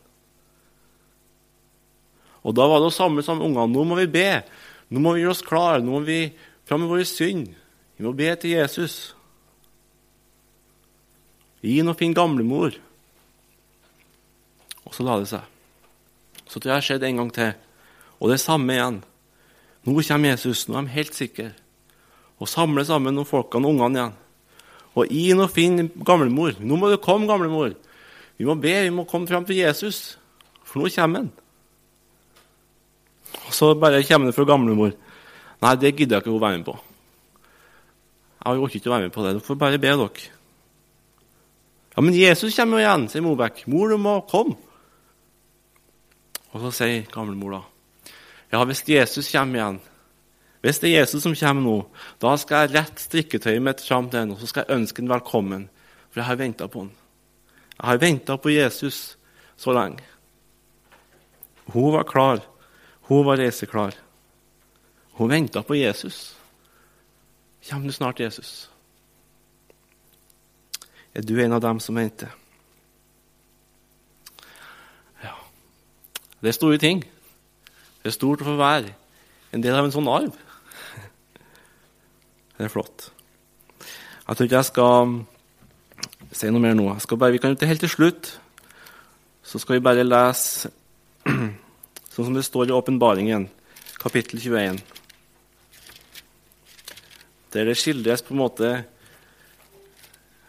Og 2.48 2.56
da 2.56 2.66
var 2.70 2.80
det 2.82 2.90
å 2.90 2.96
samle 2.96 3.24
sammen 3.26 3.50
ungene. 3.50 3.74
Nå 3.74 3.86
må 3.88 3.98
vi 4.00 4.08
be. 4.12 4.42
Nå 4.90 5.02
må 5.04 5.14
vi 5.14 5.24
gjøre 5.24 5.36
oss 5.36 5.46
klare. 5.46 5.84
Nå 5.84 5.98
må 5.98 6.04
vi 6.08 6.22
fram 6.68 6.86
med 6.86 6.92
vår 6.92 7.04
synd. 7.08 7.50
Vi 7.98 8.06
må 8.06 8.14
be 8.16 8.30
til 8.40 8.56
Jesus. 8.56 9.12
Gi 11.60 11.82
nå 11.84 11.96
fin 12.00 12.16
gamlemor. 12.16 12.78
Og 14.88 14.96
så 14.96 15.06
la 15.06 15.20
det 15.20 15.28
seg. 15.34 15.44
Så 16.50 16.62
det 16.64 16.72
har 16.72 16.86
skjedd 16.86 17.04
en 17.06 17.20
gang 17.22 17.34
til. 17.36 17.52
Og 18.24 18.32
det 18.32 18.40
samme 18.42 18.74
igjen. 18.74 19.02
Nå 19.84 20.00
kommer 20.00 20.32
Jesus. 20.32 20.66
Nå 20.68 20.80
er 20.80 20.88
de 20.88 20.96
helt 20.96 21.18
sikre. 21.18 21.52
Og 22.40 22.48
samler 22.48 22.88
sammen 22.88 23.16
noen 23.18 23.28
folkene 23.28 23.68
og 23.68 23.76
ungene 23.76 24.00
igjen. 24.00 24.18
Og 24.98 25.12
gi 25.14 25.36
nå 25.38 25.46
fin 25.52 25.90
gamlemor. 26.08 26.56
Nå 26.64 26.80
må 26.80 26.90
du 26.90 26.98
komme, 27.04 27.28
gamlemor. 27.30 27.76
Vi 28.40 28.48
må 28.48 28.56
be, 28.56 28.72
vi 28.86 28.96
må 28.96 29.04
komme 29.08 29.28
fram 29.28 29.44
til 29.46 29.60
Jesus. 29.60 30.18
For 30.64 30.80
nå 30.80 30.90
kommer 30.96 31.26
han. 31.26 31.32
Og 33.50 33.54
så 33.54 33.74
bare 33.76 34.04
kommer 34.08 34.30
det 34.30 34.38
fra 34.38 34.48
gamlemor. 34.48 34.94
Nei, 35.60 35.76
det 35.76 35.96
gidder 35.98 36.18
jeg 36.18 36.24
ikke 36.24 36.38
å 36.38 36.42
være 36.42 36.62
med 36.62 36.70
på. 36.70 36.76
Jeg 38.40 38.62
orker 38.64 38.80
ikke 38.80 38.90
å 38.90 38.94
være 38.96 39.10
med 39.10 39.16
på 39.16 39.26
det. 39.26 39.34
Dere 39.36 39.44
får 39.44 39.60
bare 39.60 39.82
be 39.82 39.92
dere. 39.92 40.30
Ja, 41.98 42.04
men 42.06 42.16
Jesus 42.16 42.56
kommer 42.56 42.80
jo 42.80 42.86
igjen, 42.86 43.10
sier 43.12 43.26
Mobekk. 43.26 43.66
Mor, 43.68 43.92
du 43.92 44.00
må 44.00 44.16
komme. 44.30 44.56
Og 46.54 46.64
så 46.64 46.72
sier 46.80 47.10
gamlemor 47.12 47.58
da. 47.58 47.62
Ja, 48.54 48.64
hvis 48.66 48.86
Jesus 48.88 49.28
kommer 49.34 49.60
igjen, 49.60 49.82
hvis 50.64 50.80
det 50.82 50.90
er 50.90 51.02
Jesus 51.02 51.24
som 51.24 51.36
kommer 51.38 51.64
nå, 51.64 51.76
da 52.24 52.34
skal 52.40 52.66
jeg 52.66 52.78
rette 52.78 53.04
strikketøyet 53.04 53.64
mitt 53.64 53.84
fram 53.84 54.10
til 54.12 54.24
ham 54.24 54.34
og 54.34 54.42
så 54.42 54.50
skal 54.50 54.66
jeg 54.66 54.80
ønske 54.80 55.04
ham 55.04 55.12
velkommen. 55.12 55.68
For 56.10 56.24
jeg 56.24 56.30
har 56.32 56.40
venta 56.40 56.68
på 56.72 56.88
ham. 56.88 56.96
Jeg 57.80 57.88
har 57.88 57.98
venta 57.98 58.36
på 58.38 58.52
Jesus 58.52 59.18
så 59.56 59.74
lenge. 59.74 60.04
Hun 61.72 61.94
var 61.94 62.04
klar. 62.04 62.42
Hun 63.08 63.26
var 63.26 63.38
reiseklar. 63.40 63.96
Hun 65.16 65.30
venta 65.30 65.64
på 65.64 65.76
Jesus. 65.76 66.36
Kommer 67.70 67.88
du 67.88 67.92
snart, 67.92 68.20
Jesus? 68.20 68.70
Er 71.14 71.22
du 71.22 71.40
en 71.42 71.54
av 71.54 71.62
dem 71.62 71.80
som 71.80 71.96
venter? 71.96 72.36
Ja. 75.24 75.34
Det 76.42 76.52
er 76.52 76.60
store 76.60 76.78
ting. 76.78 77.04
Det 78.04 78.12
er 78.12 78.16
stort 78.16 78.44
å 78.44 78.48
få 78.52 78.60
være 78.60 78.94
en 79.52 79.64
del 79.64 79.76
av 79.76 79.88
en 79.88 79.96
sånn 79.96 80.08
arv. 80.12 80.36
Det 82.58 82.68
er 82.68 82.72
flott. 82.72 83.10
Jeg 83.80 84.36
tror 84.36 84.46
ikke 84.46 84.60
jeg 84.60 84.70
skal 84.70 85.14
si 86.32 86.50
noe 86.52 86.62
mer 86.62 86.76
nå. 86.78 86.92
Bare, 87.16 87.34
vi 87.34 87.42
kan 87.42 87.56
til 87.58 87.70
helt 87.72 87.82
til 87.84 87.92
slutt 87.92 88.40
så 89.50 89.58
skal 89.58 89.80
vi 89.80 89.82
bare 89.82 90.04
lese 90.06 90.70
sånn 92.14 92.28
som 92.28 92.36
det 92.36 92.44
står 92.46 92.70
i 92.70 92.76
Åpenbaringen, 92.76 93.48
kapittel 93.98 94.38
21. 94.38 94.78
Der 97.56 97.66
det 97.66 97.78
skildres 97.82 98.22
på 98.22 98.36
en 98.36 98.42
måte 98.44 98.70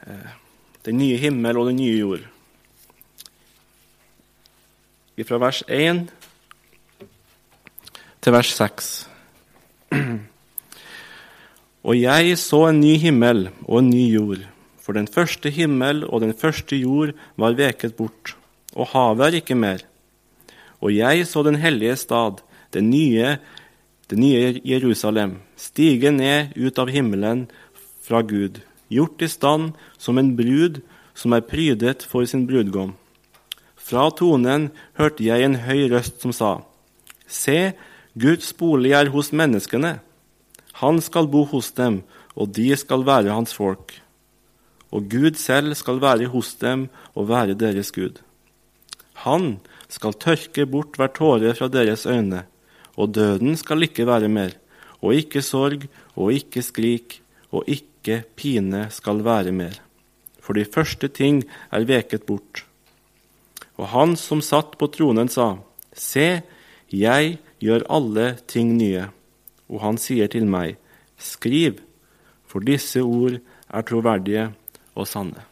eh, 0.05 0.35
den 0.85 1.01
nye 1.01 1.17
himmel 1.21 1.57
og 1.57 1.71
den 1.71 1.81
nye 1.81 1.97
jord. 1.97 2.29
Fra 5.21 5.37
vers 5.37 5.61
1 5.69 6.07
til 8.25 8.33
vers 8.33 8.53
6. 8.57 8.87
Og 11.89 11.97
jeg 11.97 12.39
så 12.41 12.67
en 12.69 12.81
ny 12.81 12.95
himmel 13.01 13.47
og 13.67 13.79
en 13.81 13.91
ny 13.93 14.07
jord, 14.15 14.45
for 14.91 14.99
den 14.99 15.07
første 15.07 15.53
himmel 15.55 16.01
og 16.03 16.25
den 16.25 16.33
første 16.35 16.75
jord 16.75 17.13
var 17.39 17.55
veket 17.55 17.93
bort, 17.95 18.33
og 18.75 18.91
havet 18.91 19.29
er 19.29 19.37
ikke 19.39 19.55
mer. 19.55 19.85
Og 20.83 20.91
jeg 20.91 21.29
så 21.31 21.45
den 21.47 21.61
hellige 21.63 21.95
stad, 22.01 22.41
det 22.75 22.83
nye, 22.83 23.37
det 24.11 24.19
nye 24.19 24.59
Jerusalem, 24.67 25.37
stige 25.55 26.11
ned 26.11 26.59
ut 26.59 26.83
av 26.83 26.91
himmelen 26.91 27.45
fra 28.03 28.25
Gud, 28.27 28.59
gjort 28.91 29.23
i 29.23 29.31
stand 29.31 29.79
som 29.95 30.19
en 30.19 30.35
brud 30.35 30.83
som 31.15 31.39
er 31.39 31.47
prydet 31.47 32.03
for 32.03 32.27
sin 32.27 32.49
brudgom. 32.51 32.97
Fra 33.79 34.11
tonen 34.11 34.73
hørte 34.99 35.23
jeg 35.23 35.47
en 35.47 35.59
høy 35.69 35.87
røst 35.95 36.19
som 36.19 36.35
sa, 36.35 36.53
Se, 37.31 37.77
Guds 38.19 38.51
bolig 38.59 38.97
er 38.99 39.15
hos 39.15 39.31
menneskene. 39.31 40.01
Han 40.83 40.99
skal 40.99 41.31
bo 41.31 41.47
hos 41.47 41.71
dem, 41.79 42.03
og 42.35 42.57
de 42.59 42.73
skal 42.75 43.07
være 43.07 43.39
hans 43.39 43.55
folk. 43.55 44.01
Og 44.91 45.07
Gud 45.11 45.39
selv 45.39 45.75
skal 45.79 46.01
være 46.03 46.31
hos 46.33 46.55
dem 46.59 46.89
og 47.15 47.29
være 47.31 47.55
deres 47.55 47.93
Gud. 47.95 48.19
Han 49.27 49.61
skal 49.89 50.17
tørke 50.17 50.67
bort 50.67 50.97
hver 50.99 51.13
tåre 51.15 51.55
fra 51.55 51.69
deres 51.69 52.07
øyne, 52.07 52.45
og 52.97 53.15
døden 53.15 53.57
skal 53.57 53.83
ikke 53.87 54.07
være 54.07 54.29
mer, 54.29 54.55
og 55.01 55.15
ikke 55.15 55.43
sorg 55.43 55.87
og 56.17 56.33
ikke 56.35 56.63
skrik 56.63 57.21
og 57.51 57.67
ikke 57.71 58.23
pine 58.37 58.87
skal 58.91 59.25
være 59.25 59.53
mer. 59.53 59.79
For 60.41 60.57
de 60.57 60.65
første 60.65 61.09
ting 61.09 61.45
er 61.71 61.87
veket 61.87 62.27
bort. 62.27 62.65
Og 63.79 63.89
han 63.95 64.17
som 64.17 64.43
satt 64.45 64.77
på 64.79 64.91
tronen, 64.93 65.29
sa, 65.29 65.57
Se, 65.93 66.43
jeg 66.91 67.39
gjør 67.61 67.87
alle 67.91 68.39
ting 68.47 68.77
nye. 68.79 69.09
Og 69.71 69.81
han 69.85 69.99
sier 69.99 70.31
til 70.31 70.47
meg, 70.47 70.77
Skriv, 71.21 71.81
for 72.49 72.65
disse 72.65 73.03
ord 73.05 73.39
er 73.69 73.87
troverdige 73.87 74.51
og 75.01 75.09
sanne. 75.09 75.50